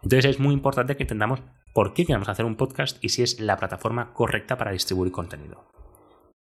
Entonces 0.04 0.25
es 0.25 0.39
muy 0.39 0.54
importante 0.54 0.96
que 0.96 1.01
entendamos 1.01 1.42
por 1.74 1.96
qué 1.96 2.06
queremos 2.06 2.30
hacer 2.30 2.46
un 2.46 2.56
podcast 2.56 3.04
y 3.04 3.10
si 3.10 3.24
es 3.24 3.39
la 3.39 3.58
plataforma 3.58 4.13
correcta 4.13 4.56
para 4.56 4.72
distribuir 4.72 5.12
contenido. 5.12 5.68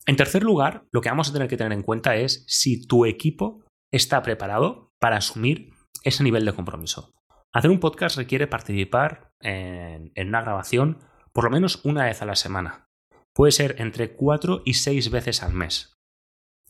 En 0.08 0.16
tercer 0.16 0.42
lugar, 0.42 0.88
lo 0.92 1.02
que 1.02 1.10
vamos 1.10 1.30
a 1.30 1.34
tener 1.34 1.48
que 1.48 1.58
tener 1.58 1.74
en 1.74 1.84
cuenta 1.84 2.16
es 2.16 2.44
si 2.48 2.88
tu 2.88 3.06
equipo 3.06 3.64
está 3.94 4.24
preparado 4.24 4.94
para 5.00 5.18
asumir 5.18 5.70
ese 6.04 6.24
nivel 6.24 6.44
de 6.44 6.54
compromiso. 6.54 7.14
Hacer 7.54 7.70
un 7.70 7.80
podcast 7.80 8.18
requiere 8.18 8.48
participar 8.48 9.30
en, 9.42 10.12
una 10.28 10.42
grabación 10.42 10.98
por 11.34 11.44
lo 11.44 11.52
menos 11.52 11.86
una 11.86 12.06
vez 12.06 12.24
a 12.24 12.26
la 12.26 12.36
semana. 12.36 12.88
Puede 13.32 13.52
ser 13.52 13.76
entre 13.78 14.16
cuatro 14.16 14.64
y 14.66 14.74
seis 14.74 15.12
veces 15.12 15.44
al 15.44 15.54
mes. 15.54 15.94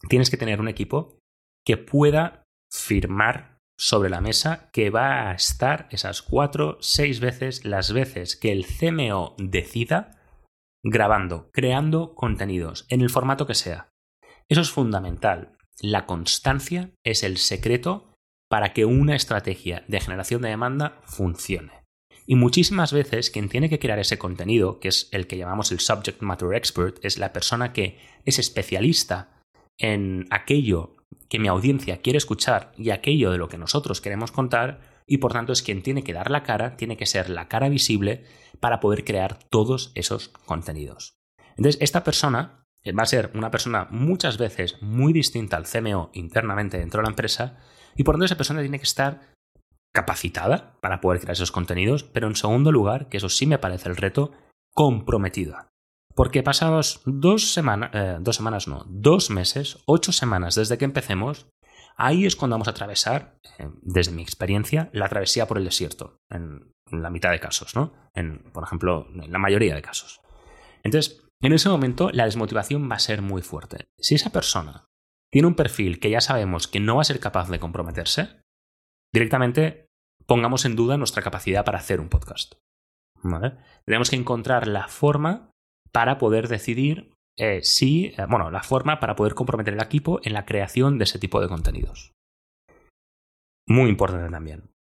Tienes 0.09 0.29
que 0.29 0.37
tener 0.37 0.59
un 0.59 0.67
equipo 0.67 1.18
que 1.65 1.77
pueda 1.77 2.43
firmar 2.71 3.57
sobre 3.77 4.09
la 4.09 4.21
mesa 4.21 4.69
que 4.73 4.89
va 4.89 5.29
a 5.29 5.33
estar 5.33 5.87
esas 5.91 6.21
cuatro, 6.21 6.77
seis 6.81 7.19
veces 7.19 7.63
las 7.63 7.93
veces 7.93 8.35
que 8.35 8.51
el 8.51 8.65
CMO 8.65 9.35
decida 9.37 10.19
grabando, 10.83 11.49
creando 11.51 12.13
contenidos, 12.15 12.85
en 12.89 13.01
el 13.01 13.09
formato 13.09 13.47
que 13.47 13.55
sea. 13.55 13.89
Eso 14.49 14.61
es 14.61 14.71
fundamental. 14.71 15.57
La 15.81 16.05
constancia 16.05 16.91
es 17.05 17.23
el 17.23 17.37
secreto 17.37 18.13
para 18.49 18.73
que 18.73 18.85
una 18.85 19.15
estrategia 19.15 19.85
de 19.87 19.99
generación 20.01 20.41
de 20.41 20.49
demanda 20.49 20.99
funcione. 21.03 21.85
Y 22.25 22.35
muchísimas 22.35 22.93
veces 22.93 23.31
quien 23.31 23.49
tiene 23.49 23.69
que 23.69 23.79
crear 23.79 23.99
ese 23.99 24.19
contenido, 24.19 24.79
que 24.79 24.89
es 24.89 25.09
el 25.11 25.25
que 25.25 25.37
llamamos 25.37 25.71
el 25.71 25.79
subject 25.79 26.21
matter 26.21 26.53
expert, 26.53 27.03
es 27.03 27.17
la 27.17 27.33
persona 27.33 27.73
que 27.73 27.97
es 28.25 28.39
especialista 28.39 29.41
en 29.79 30.27
aquello 30.29 30.95
que 31.29 31.39
mi 31.39 31.47
audiencia 31.47 32.01
quiere 32.01 32.17
escuchar 32.17 32.71
y 32.77 32.89
aquello 32.89 33.31
de 33.31 33.37
lo 33.37 33.47
que 33.47 33.57
nosotros 33.57 34.01
queremos 34.01 34.31
contar, 34.31 34.81
y 35.05 35.19
por 35.19 35.31
tanto 35.31 35.53
es 35.53 35.61
quien 35.61 35.81
tiene 35.81 36.03
que 36.03 36.13
dar 36.13 36.29
la 36.29 36.43
cara, 36.43 36.75
tiene 36.75 36.97
que 36.97 37.05
ser 37.05 37.29
la 37.29 37.47
cara 37.47 37.69
visible 37.69 38.25
para 38.59 38.79
poder 38.79 39.05
crear 39.05 39.39
todos 39.49 39.91
esos 39.95 40.29
contenidos. 40.29 41.17
Entonces, 41.55 41.77
esta 41.81 42.03
persona 42.03 42.65
eh, 42.83 42.91
va 42.91 43.03
a 43.03 43.07
ser 43.07 43.31
una 43.33 43.51
persona 43.51 43.87
muchas 43.91 44.37
veces 44.37 44.81
muy 44.81 45.13
distinta 45.13 45.57
al 45.57 45.65
CMO 45.65 46.09
internamente 46.13 46.77
dentro 46.77 46.99
de 46.99 47.03
la 47.03 47.11
empresa, 47.11 47.57
y 47.95 48.03
por 48.03 48.15
tanto 48.15 48.25
esa 48.25 48.37
persona 48.37 48.61
tiene 48.61 48.79
que 48.79 48.83
estar 48.83 49.33
capacitada 49.93 50.77
para 50.81 51.01
poder 51.01 51.19
crear 51.19 51.33
esos 51.33 51.51
contenidos, 51.51 52.03
pero 52.03 52.27
en 52.27 52.35
segundo 52.35 52.71
lugar, 52.71 53.09
que 53.09 53.17
eso 53.17 53.29
sí 53.29 53.45
me 53.45 53.57
parece 53.59 53.89
el 53.89 53.97
reto, 53.97 54.31
comprometida. 54.73 55.67
Porque 56.19 56.43
pasados 56.43 57.01
dos 57.05 57.53
semanas, 57.53 57.91
eh, 57.93 58.17
dos 58.19 58.35
semanas 58.35 58.67
no, 58.67 58.83
dos 58.89 59.29
meses, 59.29 59.81
ocho 59.85 60.11
semanas 60.11 60.53
desde 60.55 60.77
que 60.77 60.83
empecemos, 60.83 61.47
ahí 61.95 62.25
es 62.25 62.35
cuando 62.35 62.55
vamos 62.55 62.67
a 62.67 62.71
atravesar, 62.71 63.39
eh, 63.57 63.69
desde 63.81 64.11
mi 64.11 64.21
experiencia, 64.21 64.89
la 64.91 65.07
travesía 65.07 65.47
por 65.47 65.57
el 65.57 65.63
desierto, 65.63 66.19
en, 66.29 66.73
la 66.91 67.09
mitad 67.09 67.31
de 67.31 67.39
casos, 67.39 67.73
¿no? 67.73 67.93
En, 68.13 68.51
por 68.51 68.65
ejemplo, 68.65 69.07
en 69.13 69.31
la 69.31 69.39
mayoría 69.39 69.73
de 69.73 69.81
casos. 69.81 70.19
Entonces, 70.83 71.25
en 71.41 71.53
ese 71.53 71.69
momento 71.69 72.09
la 72.11 72.25
desmotivación 72.25 72.91
va 72.91 72.95
a 72.95 72.99
ser 72.99 73.21
muy 73.21 73.41
fuerte. 73.41 73.87
Si 73.97 74.15
esa 74.15 74.29
persona 74.29 74.89
tiene 75.31 75.47
un 75.47 75.55
perfil 75.55 76.01
que 76.01 76.09
ya 76.09 76.19
sabemos 76.19 76.67
que 76.67 76.81
no 76.81 76.97
va 76.97 77.03
a 77.03 77.05
ser 77.05 77.21
capaz 77.21 77.47
de 77.47 77.61
comprometerse, 77.61 78.41
directamente 79.13 79.87
pongamos 80.25 80.65
en 80.65 80.75
duda 80.75 80.97
nuestra 80.97 81.23
capacidad 81.23 81.63
para 81.63 81.77
hacer 81.77 82.01
un 82.01 82.09
podcast. 82.09 82.55
Tenemos 83.85 84.09
que 84.09 84.17
encontrar 84.17 84.67
la 84.67 84.89
forma 84.89 85.48
para 85.91 86.17
poder 86.17 86.47
decidir 86.47 87.11
eh, 87.37 87.61
si, 87.63 88.07
eh, 88.07 88.25
bueno, 88.29 88.51
la 88.51 88.63
forma 88.63 88.99
para 88.99 89.15
poder 89.15 89.33
comprometer 89.33 89.73
el 89.73 89.81
equipo 89.81 90.19
en 90.23 90.33
la 90.33 90.45
creación 90.45 90.97
de 90.97 91.05
ese 91.05 91.19
tipo 91.19 91.39
de 91.39 91.47
contenidos. 91.47 92.11
Muy 93.67 93.89
importante 93.89 94.29
también. 94.29 94.71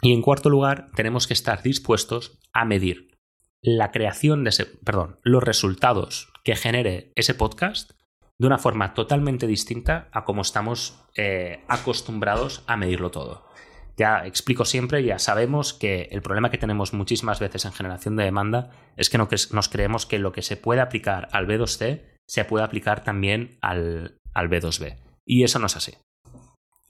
Y 0.00 0.12
en 0.12 0.22
cuarto 0.22 0.50
lugar, 0.50 0.90
tenemos 0.94 1.26
que 1.26 1.34
estar 1.34 1.62
dispuestos 1.62 2.38
a 2.52 2.64
medir 2.64 3.18
la 3.60 3.90
creación 3.90 4.44
de 4.44 4.50
ese, 4.50 4.66
perdón, 4.66 5.18
los 5.22 5.42
resultados 5.42 6.32
que 6.44 6.56
genere 6.56 7.12
ese 7.16 7.34
podcast 7.34 7.92
de 8.38 8.46
una 8.46 8.58
forma 8.58 8.94
totalmente 8.94 9.46
distinta 9.46 10.08
a 10.12 10.24
como 10.24 10.42
estamos 10.42 11.02
eh, 11.16 11.64
acostumbrados 11.68 12.62
a 12.66 12.76
medirlo 12.76 13.10
todo. 13.10 13.46
Ya 13.96 14.26
explico 14.26 14.64
siempre, 14.64 15.04
ya 15.04 15.18
sabemos 15.18 15.72
que 15.72 16.08
el 16.10 16.22
problema 16.22 16.50
que 16.50 16.58
tenemos 16.58 16.92
muchísimas 16.92 17.38
veces 17.38 17.64
en 17.64 17.72
generación 17.72 18.16
de 18.16 18.24
demanda 18.24 18.70
es 18.96 19.08
que 19.08 19.18
nos 19.18 19.68
creemos 19.68 20.06
que 20.06 20.18
lo 20.18 20.32
que 20.32 20.42
se 20.42 20.56
puede 20.56 20.80
aplicar 20.80 21.28
al 21.32 21.46
B2C 21.46 22.02
se 22.26 22.44
puede 22.44 22.64
aplicar 22.64 23.04
también 23.04 23.58
al, 23.60 24.18
al 24.32 24.48
B2B. 24.48 24.98
Y 25.24 25.44
eso 25.44 25.58
no 25.58 25.66
es 25.66 25.76
así. 25.76 25.94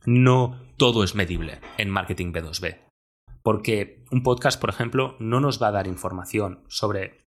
No 0.06 0.60
todo 0.76 1.04
es 1.04 1.14
medible 1.14 1.60
en 1.78 1.90
marketing 1.90 2.32
B2B. 2.32 2.78
Porque 3.42 4.04
un 4.10 4.22
podcast, 4.22 4.60
por 4.60 4.70
ejemplo, 4.70 5.16
no 5.18 5.40
nos 5.40 5.62
va 5.62 5.68
a 5.68 5.72
dar 5.72 5.86
información 5.86 6.64
sobre 6.68 7.26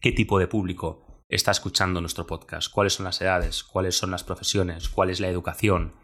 qué 0.00 0.12
tipo 0.12 0.38
de 0.38 0.46
público 0.46 1.22
está 1.28 1.50
escuchando 1.50 2.00
nuestro 2.00 2.26
podcast, 2.26 2.70
cuáles 2.70 2.94
son 2.94 3.04
las 3.04 3.20
edades, 3.20 3.64
cuáles 3.64 3.96
son 3.96 4.10
las 4.10 4.22
profesiones, 4.22 4.88
cuál 4.88 5.10
es 5.10 5.18
la 5.18 5.28
educación, 5.28 5.94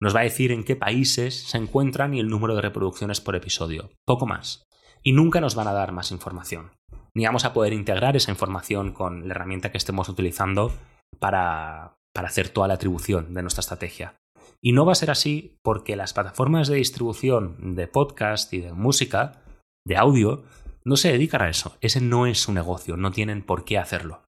nos 0.00 0.14
va 0.14 0.20
a 0.20 0.24
decir 0.24 0.52
en 0.52 0.64
qué 0.64 0.76
países 0.76 1.48
se 1.48 1.58
encuentran 1.58 2.14
y 2.14 2.20
el 2.20 2.28
número 2.28 2.54
de 2.54 2.62
reproducciones 2.62 3.20
por 3.20 3.36
episodio. 3.36 3.90
Poco 4.06 4.26
más. 4.26 4.64
Y 5.02 5.12
nunca 5.12 5.40
nos 5.40 5.54
van 5.54 5.68
a 5.68 5.72
dar 5.72 5.92
más 5.92 6.10
información. 6.10 6.72
Ni 7.14 7.26
vamos 7.26 7.44
a 7.44 7.52
poder 7.52 7.72
integrar 7.72 8.16
esa 8.16 8.30
información 8.30 8.92
con 8.92 9.28
la 9.28 9.34
herramienta 9.34 9.70
que 9.70 9.78
estemos 9.78 10.08
utilizando 10.08 10.72
para, 11.18 11.96
para 12.12 12.28
hacer 12.28 12.48
toda 12.48 12.68
la 12.68 12.74
atribución 12.74 13.34
de 13.34 13.42
nuestra 13.42 13.60
estrategia. 13.60 14.16
Y 14.60 14.72
no 14.72 14.86
va 14.86 14.92
a 14.92 14.96
ser 14.96 15.10
así 15.10 15.58
porque 15.62 15.94
las 15.94 16.14
plataformas 16.14 16.68
de 16.68 16.76
distribución 16.76 17.74
de 17.76 17.86
podcast 17.86 18.52
y 18.54 18.60
de 18.60 18.72
música, 18.72 19.42
de 19.86 19.96
audio, 19.96 20.44
no 20.84 20.96
se 20.96 21.12
dedican 21.12 21.42
a 21.42 21.48
eso. 21.48 21.76
Ese 21.80 22.00
no 22.00 22.26
es 22.26 22.40
su 22.40 22.52
negocio, 22.52 22.96
no 22.96 23.10
tienen 23.10 23.42
por 23.42 23.64
qué 23.64 23.78
hacerlo. 23.78 24.22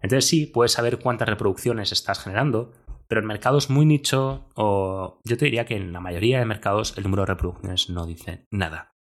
Entonces 0.00 0.28
sí, 0.28 0.46
puedes 0.46 0.72
saber 0.72 0.98
cuántas 0.98 1.28
reproducciones 1.28 1.90
estás 1.90 2.20
generando, 2.20 2.72
pero 3.08 3.20
en 3.20 3.26
mercados 3.26 3.70
muy 3.70 3.86
nicho, 3.86 4.48
o 4.54 5.20
yo 5.24 5.36
te 5.36 5.44
diría 5.44 5.66
que 5.66 5.76
en 5.76 5.92
la 5.92 6.00
mayoría 6.00 6.38
de 6.38 6.44
mercados 6.44 6.96
el 6.96 7.04
número 7.04 7.22
de 7.22 7.26
reproducciones 7.26 7.90
no 7.90 8.06
dice 8.06 8.46
nada. 8.50 8.94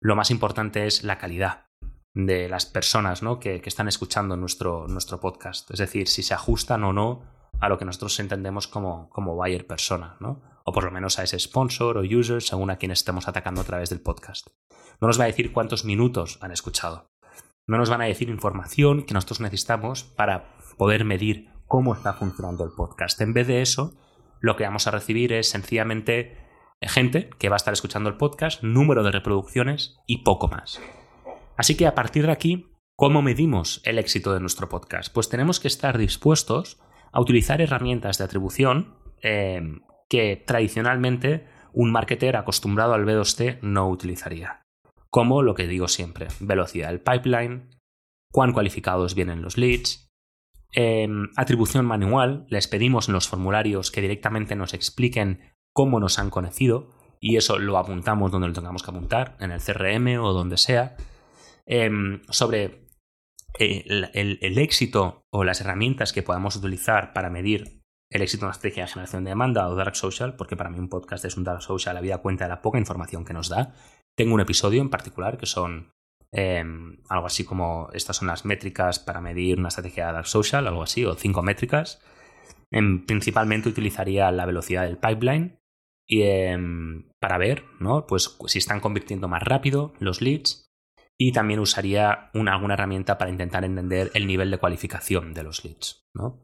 Lo 0.00 0.16
más 0.16 0.30
importante 0.30 0.86
es 0.86 1.04
la 1.04 1.18
calidad 1.18 1.66
de 2.14 2.48
las 2.48 2.66
personas 2.66 3.22
¿no? 3.22 3.38
que, 3.38 3.62
están 3.64 3.88
escuchando 3.88 4.36
nuestro, 4.36 4.86
nuestro 4.88 5.20
podcast. 5.20 5.70
Es 5.70 5.78
decir, 5.78 6.08
si 6.08 6.22
se 6.22 6.34
ajustan 6.34 6.84
o 6.84 6.92
no 6.92 7.22
a 7.60 7.68
lo 7.68 7.78
que 7.78 7.84
nosotros 7.84 8.18
entendemos 8.20 8.68
como, 8.68 9.08
como 9.10 9.34
buyer 9.34 9.66
persona, 9.66 10.16
¿no? 10.20 10.42
O 10.64 10.72
por 10.72 10.84
lo 10.84 10.90
menos 10.90 11.18
a 11.18 11.22
ese 11.22 11.38
sponsor 11.38 11.96
o 11.96 12.02
user 12.02 12.42
según 12.42 12.70
a 12.70 12.76
quien 12.76 12.90
estemos 12.90 13.28
atacando 13.28 13.60
a 13.60 13.64
través 13.64 13.90
del 13.90 14.00
podcast. 14.00 14.48
No 15.00 15.08
nos 15.08 15.18
va 15.20 15.24
a 15.24 15.28
decir 15.28 15.52
cuántos 15.52 15.84
minutos 15.84 16.38
han 16.40 16.52
escuchado. 16.52 17.10
No 17.66 17.78
nos 17.78 17.90
van 17.90 18.00
a 18.00 18.06
decir 18.06 18.28
información 18.28 19.04
que 19.04 19.14
nosotros 19.14 19.40
necesitamos 19.40 20.04
para 20.04 20.56
poder 20.76 21.04
medir 21.04 21.50
cómo 21.66 21.94
está 21.94 22.12
funcionando 22.14 22.64
el 22.64 22.72
podcast. 22.72 23.20
En 23.20 23.32
vez 23.32 23.46
de 23.46 23.62
eso, 23.62 23.94
lo 24.40 24.56
que 24.56 24.64
vamos 24.64 24.86
a 24.86 24.90
recibir 24.90 25.32
es 25.32 25.48
sencillamente 25.48 26.36
gente 26.80 27.30
que 27.38 27.48
va 27.48 27.56
a 27.56 27.58
estar 27.58 27.72
escuchando 27.72 28.08
el 28.08 28.16
podcast, 28.16 28.62
número 28.62 29.02
de 29.02 29.12
reproducciones 29.12 29.98
y 30.06 30.18
poco 30.18 30.48
más. 30.48 30.80
Así 31.56 31.76
que 31.76 31.86
a 31.86 31.94
partir 31.94 32.26
de 32.26 32.32
aquí, 32.32 32.66
¿cómo 32.96 33.22
medimos 33.22 33.80
el 33.84 33.98
éxito 33.98 34.34
de 34.34 34.40
nuestro 34.40 34.68
podcast? 34.68 35.12
Pues 35.12 35.28
tenemos 35.28 35.58
que 35.58 35.68
estar 35.68 35.98
dispuestos 35.98 36.78
a 37.12 37.20
utilizar 37.20 37.60
herramientas 37.60 38.18
de 38.18 38.24
atribución 38.24 38.94
eh, 39.22 39.60
que 40.08 40.42
tradicionalmente 40.46 41.46
un 41.72 41.90
marketer 41.90 42.36
acostumbrado 42.36 42.94
al 42.94 43.04
B2C 43.04 43.58
no 43.62 43.88
utilizaría. 43.88 44.62
Como 45.10 45.42
lo 45.42 45.54
que 45.54 45.66
digo 45.66 45.88
siempre, 45.88 46.28
velocidad 46.40 46.88
del 46.88 47.00
pipeline, 47.00 47.70
cuán 48.30 48.52
cualificados 48.52 49.14
vienen 49.14 49.40
los 49.40 49.56
leads, 49.56 50.05
Em, 50.78 51.30
atribución 51.36 51.86
manual, 51.86 52.44
les 52.50 52.68
pedimos 52.68 53.08
en 53.08 53.14
los 53.14 53.28
formularios 53.28 53.90
que 53.90 54.02
directamente 54.02 54.56
nos 54.56 54.74
expliquen 54.74 55.40
cómo 55.72 56.00
nos 56.00 56.18
han 56.18 56.28
conocido 56.28 56.90
y 57.18 57.36
eso 57.36 57.58
lo 57.58 57.78
apuntamos 57.78 58.30
donde 58.30 58.48
lo 58.48 58.52
tengamos 58.52 58.82
que 58.82 58.90
apuntar, 58.90 59.38
en 59.40 59.52
el 59.52 59.62
CRM 59.62 60.18
o 60.22 60.34
donde 60.34 60.58
sea. 60.58 60.94
Em, 61.64 62.20
sobre 62.28 62.88
eh, 63.58 63.84
el, 64.12 64.58
éxito 64.58 65.24
o 65.30 65.44
las 65.44 65.62
herramientas 65.62 66.12
que 66.12 66.22
podamos 66.22 66.56
utilizar 66.56 67.14
para 67.14 67.30
medir 67.30 67.82
el 68.10 68.20
éxito 68.20 68.42
de 68.42 68.48
una 68.48 68.52
estrategia 68.52 68.84
de 68.84 68.90
generación 68.90 69.24
de 69.24 69.30
demanda 69.30 69.68
o 69.68 69.76
dark 69.76 69.96
social, 69.96 70.36
porque 70.36 70.56
para 70.56 70.68
mí 70.68 70.78
un 70.78 70.90
podcast 70.90 71.24
es 71.24 71.38
un 71.38 71.44
dark 71.44 71.62
social, 71.62 71.96
habida 71.96 72.18
cuenta 72.18 72.44
de 72.44 72.50
la 72.50 72.60
poca 72.60 72.78
información 72.78 73.24
que 73.24 73.32
nos 73.32 73.48
da. 73.48 73.72
Tengo 74.14 74.34
un 74.34 74.40
episodio 74.40 74.82
en 74.82 74.90
particular 74.90 75.38
que 75.38 75.46
son 75.46 75.94
Em, 76.38 76.98
algo 77.08 77.26
así 77.26 77.44
como 77.44 77.88
estas 77.94 78.18
son 78.18 78.28
las 78.28 78.44
métricas 78.44 78.98
para 78.98 79.22
medir 79.22 79.58
una 79.58 79.68
estrategia 79.68 80.08
de 80.08 80.12
Dark 80.12 80.26
Social, 80.26 80.66
algo 80.66 80.82
así, 80.82 81.02
o 81.02 81.14
cinco 81.14 81.42
métricas. 81.42 81.98
Em, 82.70 83.06
principalmente 83.06 83.70
utilizaría 83.70 84.30
la 84.30 84.44
velocidad 84.44 84.82
del 84.82 84.98
pipeline 84.98 85.58
y, 86.06 86.24
em, 86.24 87.08
para 87.20 87.38
ver 87.38 87.64
¿no? 87.80 88.06
pues, 88.06 88.36
si 88.48 88.58
están 88.58 88.80
convirtiendo 88.80 89.28
más 89.28 89.42
rápido 89.42 89.94
los 89.98 90.20
leads 90.20 90.68
y 91.18 91.32
también 91.32 91.58
usaría 91.58 92.30
una, 92.34 92.52
alguna 92.52 92.74
herramienta 92.74 93.16
para 93.16 93.30
intentar 93.30 93.64
entender 93.64 94.10
el 94.12 94.26
nivel 94.26 94.50
de 94.50 94.58
cualificación 94.58 95.32
de 95.32 95.42
los 95.42 95.64
leads. 95.64 96.04
¿no? 96.14 96.42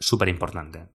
Súper 0.00 0.28
importante. 0.28 0.88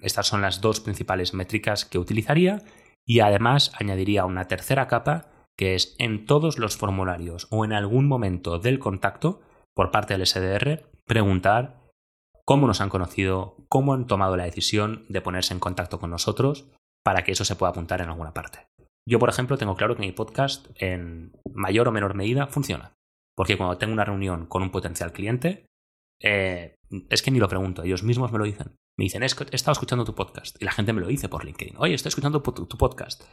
estas 0.00 0.26
son 0.26 0.40
las 0.40 0.62
dos 0.62 0.80
principales 0.80 1.34
métricas 1.34 1.84
que 1.84 1.98
utilizaría 1.98 2.62
y 3.06 3.20
además 3.20 3.72
añadiría 3.78 4.24
una 4.24 4.48
tercera 4.48 4.88
capa 4.88 5.39
que 5.60 5.74
es 5.74 5.94
en 5.98 6.24
todos 6.24 6.58
los 6.58 6.78
formularios 6.78 7.46
o 7.50 7.66
en 7.66 7.74
algún 7.74 8.08
momento 8.08 8.58
del 8.58 8.78
contacto 8.78 9.42
por 9.76 9.90
parte 9.90 10.14
del 10.16 10.26
SDR 10.26 10.86
preguntar 11.04 11.86
cómo 12.46 12.66
nos 12.66 12.80
han 12.80 12.88
conocido, 12.88 13.56
cómo 13.68 13.92
han 13.92 14.06
tomado 14.06 14.38
la 14.38 14.44
decisión 14.44 15.04
de 15.10 15.20
ponerse 15.20 15.52
en 15.52 15.60
contacto 15.60 15.98
con 15.98 16.08
nosotros 16.08 16.70
para 17.04 17.24
que 17.24 17.32
eso 17.32 17.44
se 17.44 17.56
pueda 17.56 17.72
apuntar 17.72 18.00
en 18.00 18.08
alguna 18.08 18.32
parte. 18.32 18.68
Yo, 19.06 19.18
por 19.18 19.28
ejemplo, 19.28 19.58
tengo 19.58 19.76
claro 19.76 19.96
que 19.96 20.00
mi 20.00 20.12
podcast 20.12 20.66
en 20.76 21.32
mayor 21.52 21.88
o 21.88 21.92
menor 21.92 22.14
medida 22.14 22.46
funciona. 22.46 22.94
Porque 23.36 23.58
cuando 23.58 23.76
tengo 23.76 23.92
una 23.92 24.06
reunión 24.06 24.46
con 24.46 24.62
un 24.62 24.70
potencial 24.70 25.12
cliente, 25.12 25.66
eh, 26.22 26.76
es 27.10 27.20
que 27.20 27.30
ni 27.30 27.38
lo 27.38 27.48
pregunto, 27.48 27.82
ellos 27.82 28.02
mismos 28.02 28.32
me 28.32 28.38
lo 28.38 28.44
dicen. 28.44 28.76
Me 28.98 29.04
dicen, 29.04 29.22
he 29.22 29.26
estado 29.26 29.72
escuchando 29.72 30.06
tu 30.06 30.14
podcast. 30.14 30.56
Y 30.58 30.64
la 30.64 30.72
gente 30.72 30.94
me 30.94 31.02
lo 31.02 31.08
dice 31.08 31.28
por 31.28 31.44
LinkedIn. 31.44 31.76
Oye, 31.76 31.92
estoy 31.92 32.08
escuchando 32.08 32.40
tu, 32.40 32.78
podcast. 32.78 33.24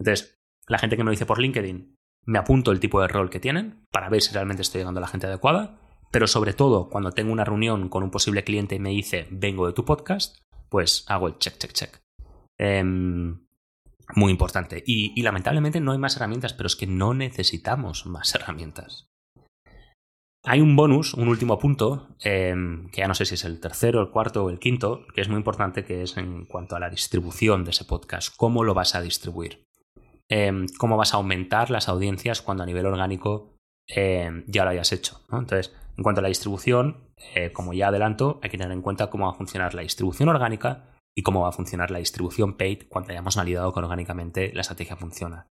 Entonces, 0.00 0.38
la 0.68 0.78
gente 0.78 0.96
que 0.96 1.02
me 1.02 1.08
lo 1.08 1.12
dice 1.12 1.26
por 1.26 1.40
LinkedIn, 1.40 1.96
me 2.24 2.38
apunto 2.38 2.72
el 2.72 2.80
tipo 2.80 3.00
de 3.00 3.08
rol 3.08 3.30
que 3.30 3.40
tienen 3.40 3.86
para 3.90 4.08
ver 4.10 4.20
si 4.20 4.34
realmente 4.34 4.62
estoy 4.62 4.80
llegando 4.80 4.98
a 4.98 5.02
la 5.02 5.08
gente 5.08 5.26
adecuada. 5.26 5.80
Pero 6.10 6.26
sobre 6.26 6.52
todo, 6.52 6.88
cuando 6.88 7.12
tengo 7.12 7.32
una 7.32 7.44
reunión 7.44 7.88
con 7.88 8.02
un 8.02 8.10
posible 8.10 8.44
cliente 8.44 8.74
y 8.74 8.78
me 8.78 8.90
dice, 8.90 9.26
vengo 9.30 9.66
de 9.66 9.72
tu 9.72 9.84
podcast, 9.84 10.38
pues 10.68 11.04
hago 11.08 11.28
el 11.28 11.38
check, 11.38 11.58
check, 11.58 11.72
check. 11.72 12.00
Em, 12.58 13.46
muy 14.14 14.30
importante. 14.30 14.82
Y, 14.86 15.20
lamentablemente 15.22 15.80
no 15.80 15.92
hay 15.92 15.98
más 15.98 16.16
herramientas, 16.16 16.54
pero 16.54 16.66
es 16.66 16.76
que 16.76 16.86
no 16.86 17.14
necesitamos 17.14 18.06
más 18.06 18.34
herramientas. 18.34 19.06
Hay 20.44 20.60
un 20.60 20.76
bonus, 20.76 21.14
un 21.14 21.28
último 21.28 21.58
punto, 21.58 22.16
em, 22.20 22.88
que 22.90 23.02
ya 23.02 23.08
no 23.08 23.14
sé 23.14 23.26
si 23.26 23.34
es 23.34 23.44
el 23.44 23.60
tercero, 23.60 24.00
el 24.00 24.10
cuarto 24.10 24.44
o 24.44 24.50
el 24.50 24.58
quinto, 24.58 25.04
que 25.14 25.20
es 25.20 25.28
muy 25.28 25.36
importante, 25.36 25.84
que 25.84 26.02
es 26.02 26.16
en 26.16 26.46
cuanto 26.46 26.76
a 26.76 26.80
la 26.80 26.90
distribución 26.90 27.64
de 27.64 27.72
ese 27.72 27.84
podcast. 27.84 28.34
¿Cómo 28.36 28.64
lo 28.64 28.72
vas 28.72 28.94
a 28.94 29.02
distribuir? 29.02 29.67
Em, 30.30 30.66
¿Cómo 30.78 30.96
vas 30.96 31.14
a 31.14 31.16
aumentar 31.16 31.70
las 31.70 31.88
audiencias 31.88 32.42
cuando 32.42 32.62
a 32.62 32.66
nivel 32.66 32.86
orgánico 32.86 33.54
ya 33.88 34.64
lo 34.64 34.70
hayas 34.70 34.92
hecho? 34.92 35.22
Entonces, 35.32 35.74
en 35.96 36.04
cuanto 36.04 36.20
a 36.20 36.22
la 36.22 36.28
distribución, 36.28 37.08
eh, 37.34 37.52
como 37.52 37.72
ya 37.72 37.88
adelanto, 37.88 38.38
hay 38.42 38.50
que 38.50 38.58
tener 38.58 38.72
en 38.72 38.82
cuenta 38.82 39.10
cómo 39.10 39.26
va 39.26 39.32
a 39.32 39.36
funcionar 39.36 39.74
la 39.74 39.82
distribución 39.82 40.28
orgánica 40.28 40.84
y 41.16 41.22
cómo 41.22 41.42
va 41.42 41.48
a 41.48 41.52
funcionar 41.52 41.90
la 41.90 41.98
distribución 41.98 42.56
paid 42.56 42.84
cuando 42.88 43.10
hayamos 43.10 43.34
validado 43.34 43.72
que 43.72 43.80
orgánicamente 43.80 44.52
la 44.54 44.60
estrategia 44.60 44.96
funciona. 44.96 45.48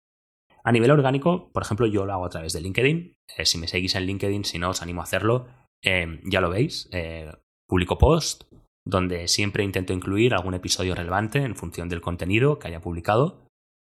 A 0.62 0.72
nivel 0.72 0.92
orgánico, 0.92 1.50
por 1.52 1.62
ejemplo, 1.62 1.86
yo 1.86 2.06
lo 2.06 2.12
hago 2.12 2.26
a 2.26 2.30
través 2.30 2.52
de 2.52 2.60
LinkedIn. 2.60 3.14
Eh, 3.36 3.44
si 3.44 3.58
me 3.58 3.66
seguís 3.66 3.96
en 3.96 4.04
LinkedIn, 4.06 4.44
si 4.44 4.58
no 4.58 4.70
os 4.70 4.82
animo 4.82 5.00
a 5.00 5.04
hacerlo, 5.04 5.46
eh, 5.82 6.20
ya 6.24 6.40
lo 6.40 6.50
veis. 6.50 6.88
publico 7.68 7.98
post 7.98 8.44
donde 8.84 9.26
siempre 9.26 9.64
intento 9.64 9.92
incluir 9.92 10.32
algún 10.32 10.54
episodio 10.54 10.94
relevante 10.94 11.40
en 11.40 11.56
función 11.56 11.88
del 11.88 12.00
contenido 12.00 12.60
que 12.60 12.68
haya 12.68 12.80
publicado. 12.80 13.45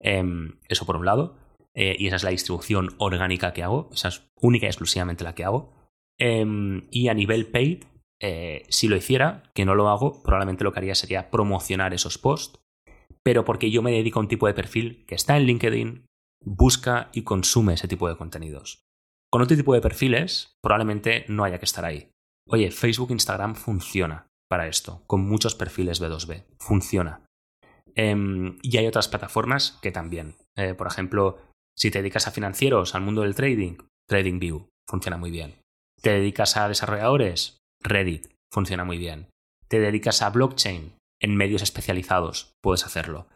Em, 0.01 0.59
eso 0.67 0.85
por 0.85 0.97
un 0.97 1.05
lado. 1.05 1.37
y 1.73 2.07
esa 2.07 2.17
es 2.17 2.23
la 2.23 2.31
distribución 2.31 2.95
orgánica 2.97 3.53
que 3.53 3.63
hago. 3.63 3.89
Esa 3.93 4.09
es 4.09 4.29
única 4.35 4.65
y 4.65 4.69
exclusivamente 4.69 5.23
la 5.23 5.35
que 5.35 5.45
hago. 5.45 5.73
Em, 6.19 6.87
y 6.91 7.07
a 7.07 7.15
nivel 7.15 7.47
paid, 7.47 7.85
eh, 8.21 8.65
si 8.69 8.87
lo 8.87 8.95
hiciera, 8.95 9.41
que 9.55 9.65
no 9.65 9.73
lo 9.73 9.89
hago, 9.89 10.21
probablemente 10.21 10.63
lo 10.63 10.71
que 10.71 10.79
haría 10.79 10.93
sería 10.93 11.31
promocionar 11.31 11.95
esos 11.95 12.19
posts, 12.19 12.59
pero 13.23 13.43
porque 13.43 13.71
yo 13.71 13.81
me 13.81 13.91
dedico 13.91 14.19
a 14.19 14.21
un 14.21 14.27
tipo 14.27 14.45
de 14.45 14.53
perfil 14.53 15.03
que 15.07 15.15
está 15.15 15.35
en 15.35 15.45
LinkedIn, 15.45 16.05
busca 16.45 17.09
y 17.13 17.23
consume 17.23 17.73
ese 17.73 17.87
tipo 17.87 18.07
de 18.07 18.17
contenidos. 18.17 18.83
Con 19.31 19.41
otro 19.41 19.57
tipo 19.57 19.73
de 19.73 19.81
perfiles, 19.81 20.55
probablemente 20.61 21.25
no 21.27 21.43
haya 21.43 21.57
que 21.57 21.65
estar 21.65 21.85
ahí. 21.85 22.11
Oye, 22.47 22.69
Facebook, 22.69 23.11
Instagram 23.11 23.55
funciona 23.55 24.27
para 24.47 24.67
esto, 24.67 25.03
con 25.07 25.27
muchos 25.27 25.55
perfiles 25.55 25.99
B2B, 25.99 26.45
funciona. 26.59 27.25
Em, 27.95 28.57
y 28.61 28.77
hay 28.77 28.87
otras 28.87 29.07
plataformas 29.07 29.79
que 29.81 29.91
también. 29.91 30.35
Eh, 30.55 30.73
por 30.73 30.87
ejemplo, 30.87 31.37
si 31.77 31.91
te 31.91 31.99
dedicas 31.99 32.27
a 32.27 32.31
financieros, 32.31 32.95
al 32.95 33.01
mundo 33.01 33.21
del 33.21 33.35
trading, 33.35 33.77
TradingView 34.07 34.67
funciona 34.87 35.17
muy 35.17 35.31
bien. 35.31 35.55
¿Te 36.01 36.11
dedicas 36.11 36.57
a 36.57 36.67
desarrolladores? 36.67 37.57
Reddit 37.81 38.27
funciona 38.51 38.83
muy 38.83 38.97
bien. 38.97 39.27
¿Te 39.67 39.79
dedicas 39.79 40.21
a 40.21 40.29
blockchain? 40.29 40.93
En 41.21 41.35
medios 41.35 41.61
especializados 41.61 42.53
puedes 42.61 42.85
hacerlo. 42.85 43.27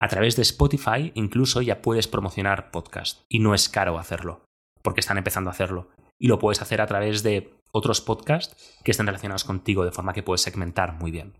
A 0.00 0.08
través 0.08 0.36
de 0.36 0.42
Spotify 0.42 1.12
incluso 1.14 1.62
ya 1.62 1.82
puedes 1.82 2.08
promocionar 2.08 2.70
podcast 2.70 3.22
y 3.28 3.38
no 3.38 3.54
es 3.54 3.68
caro 3.68 3.98
hacerlo, 3.98 4.44
porque 4.82 5.00
están 5.00 5.18
empezando 5.18 5.50
a 5.50 5.52
hacerlo. 5.52 5.90
Y 6.18 6.28
lo 6.28 6.38
puedes 6.38 6.62
hacer 6.62 6.80
a 6.80 6.86
través 6.86 7.22
de 7.22 7.54
otros 7.72 8.00
podcasts 8.00 8.78
que 8.84 8.90
estén 8.90 9.06
relacionados 9.06 9.44
contigo 9.44 9.84
de 9.84 9.92
forma 9.92 10.12
que 10.12 10.22
puedes 10.22 10.42
segmentar 10.42 10.94
muy 10.94 11.10
bien. 11.10 11.34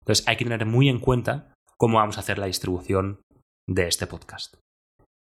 Entonces 0.00 0.26
hay 0.26 0.36
que 0.36 0.44
tener 0.44 0.64
muy 0.66 0.88
en 0.88 0.98
cuenta 0.98 1.52
cómo 1.80 1.96
vamos 1.96 2.18
a 2.18 2.20
hacer 2.20 2.38
la 2.38 2.46
distribución 2.46 3.22
de 3.66 3.88
este 3.88 4.06
podcast. 4.06 4.56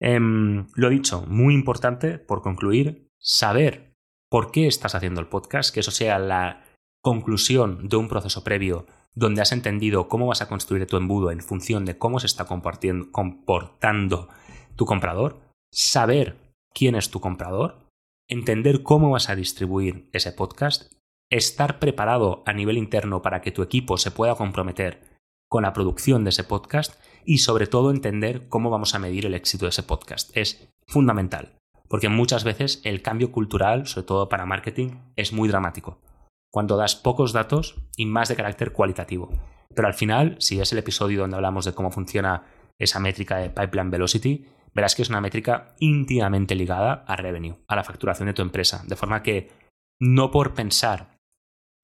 Em, 0.00 0.68
lo 0.74 0.90
dicho, 0.90 1.24
muy 1.26 1.54
importante, 1.54 2.18
por 2.18 2.40
concluir, 2.40 3.08
saber 3.20 3.94
por 4.30 4.52
qué 4.52 4.68
estás 4.68 4.94
haciendo 4.94 5.20
el 5.20 5.26
podcast, 5.26 5.74
que 5.74 5.80
eso 5.80 5.90
sea 5.90 6.20
la 6.20 6.64
conclusión 7.02 7.88
de 7.88 7.96
un 7.96 8.08
proceso 8.08 8.44
previo 8.44 8.86
donde 9.14 9.40
has 9.40 9.50
entendido 9.52 10.08
cómo 10.08 10.26
vas 10.26 10.42
a 10.42 10.48
construir 10.48 10.86
tu 10.86 10.96
embudo 10.96 11.30
en 11.30 11.40
función 11.40 11.84
de 11.84 11.98
cómo 11.98 12.20
se 12.20 12.26
está 12.26 12.44
comportando 12.44 14.28
tu 14.76 14.84
comprador, 14.84 15.40
saber 15.72 16.36
quién 16.72 16.94
es 16.94 17.10
tu 17.10 17.20
comprador, 17.20 17.88
entender 18.28 18.82
cómo 18.82 19.10
vas 19.10 19.30
a 19.30 19.36
distribuir 19.36 20.10
ese 20.12 20.32
podcast, 20.32 20.92
estar 21.30 21.78
preparado 21.78 22.42
a 22.46 22.52
nivel 22.52 22.76
interno 22.76 23.22
para 23.22 23.40
que 23.40 23.52
tu 23.52 23.62
equipo 23.62 23.96
se 23.96 24.10
pueda 24.10 24.34
comprometer 24.34 25.05
con 25.48 25.62
la 25.62 25.72
producción 25.72 26.24
de 26.24 26.30
ese 26.30 26.44
podcast 26.44 27.00
y 27.24 27.38
sobre 27.38 27.66
todo 27.66 27.90
entender 27.90 28.48
cómo 28.48 28.70
vamos 28.70 28.94
a 28.94 28.98
medir 28.98 29.26
el 29.26 29.34
éxito 29.34 29.66
de 29.66 29.70
ese 29.70 29.82
podcast. 29.82 30.36
Es 30.36 30.68
fundamental 30.86 31.56
porque 31.88 32.08
muchas 32.08 32.44
veces 32.44 32.80
el 32.84 33.02
cambio 33.02 33.32
cultural, 33.32 33.86
sobre 33.86 34.06
todo 34.06 34.28
para 34.28 34.46
marketing, 34.46 34.98
es 35.16 35.32
muy 35.32 35.48
dramático. 35.48 36.00
Cuando 36.50 36.76
das 36.76 36.96
pocos 36.96 37.32
datos 37.32 37.76
y 37.96 38.06
más 38.06 38.28
de 38.28 38.36
carácter 38.36 38.72
cualitativo. 38.72 39.30
Pero 39.74 39.88
al 39.88 39.94
final, 39.94 40.36
si 40.38 40.60
es 40.60 40.72
el 40.72 40.78
episodio 40.78 41.20
donde 41.20 41.36
hablamos 41.36 41.64
de 41.64 41.74
cómo 41.74 41.90
funciona 41.90 42.44
esa 42.78 42.98
métrica 42.98 43.36
de 43.36 43.50
Pipeline 43.50 43.90
Velocity, 43.90 44.46
verás 44.72 44.94
que 44.94 45.02
es 45.02 45.10
una 45.10 45.20
métrica 45.20 45.74
íntimamente 45.78 46.54
ligada 46.54 47.04
a 47.06 47.16
revenue, 47.16 47.56
a 47.68 47.76
la 47.76 47.84
facturación 47.84 48.26
de 48.26 48.34
tu 48.34 48.42
empresa. 48.42 48.84
De 48.86 48.96
forma 48.96 49.22
que 49.22 49.50
no 50.00 50.30
por 50.30 50.54
pensar 50.54 51.18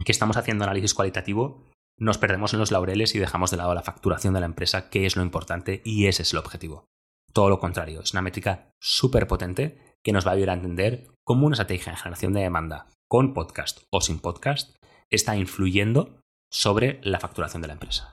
que 0.05 0.13
estamos 0.13 0.37
haciendo 0.37 0.65
análisis 0.65 0.95
cualitativo, 0.95 1.71
nos 2.03 2.19
perdemos 2.19 2.53
en 2.53 2.59
los 2.59 2.73
laureles 2.73 3.15
y 3.15 3.21
dejamos 3.21 3.53
de 3.53 3.57
lado 3.57 3.75
la 3.75 3.83
facturación 3.83 4.35
de 4.35 4.41
la 4.41 4.47
empresa, 4.47 4.91
que 4.91 5.07
es 5.07 5.15
lo 5.15 5.23
importante 5.23 5.83
y 5.85 6.07
ese 6.07 6.23
es 6.23 6.33
el 6.33 6.41
objetivo. 6.41 6.89
Todo 7.33 7.49
lo 7.49 7.61
contrario, 7.61 8.01
es 8.01 8.13
una 8.13 8.23
métrica 8.23 8.73
súper 8.81 9.29
potente 9.29 9.79
que 10.03 10.11
nos 10.11 10.27
va 10.27 10.33
a 10.33 10.35
ayudar 10.35 10.51
a 10.51 10.55
entender 10.55 11.07
cómo 11.25 11.47
una 11.47 11.55
estrategia 11.55 11.93
de 11.93 11.99
generación 11.99 12.33
de 12.33 12.41
demanda 12.41 12.89
con 13.09 13.35
podcast 13.35 13.83
o 13.91 14.01
sin 14.01 14.19
podcast 14.19 14.75
está 15.11 15.37
influyendo 15.37 16.19
sobre 16.51 16.99
la 17.05 17.21
facturación 17.21 17.63
de 17.63 17.69
la 17.69 17.75
empresa. 17.75 18.13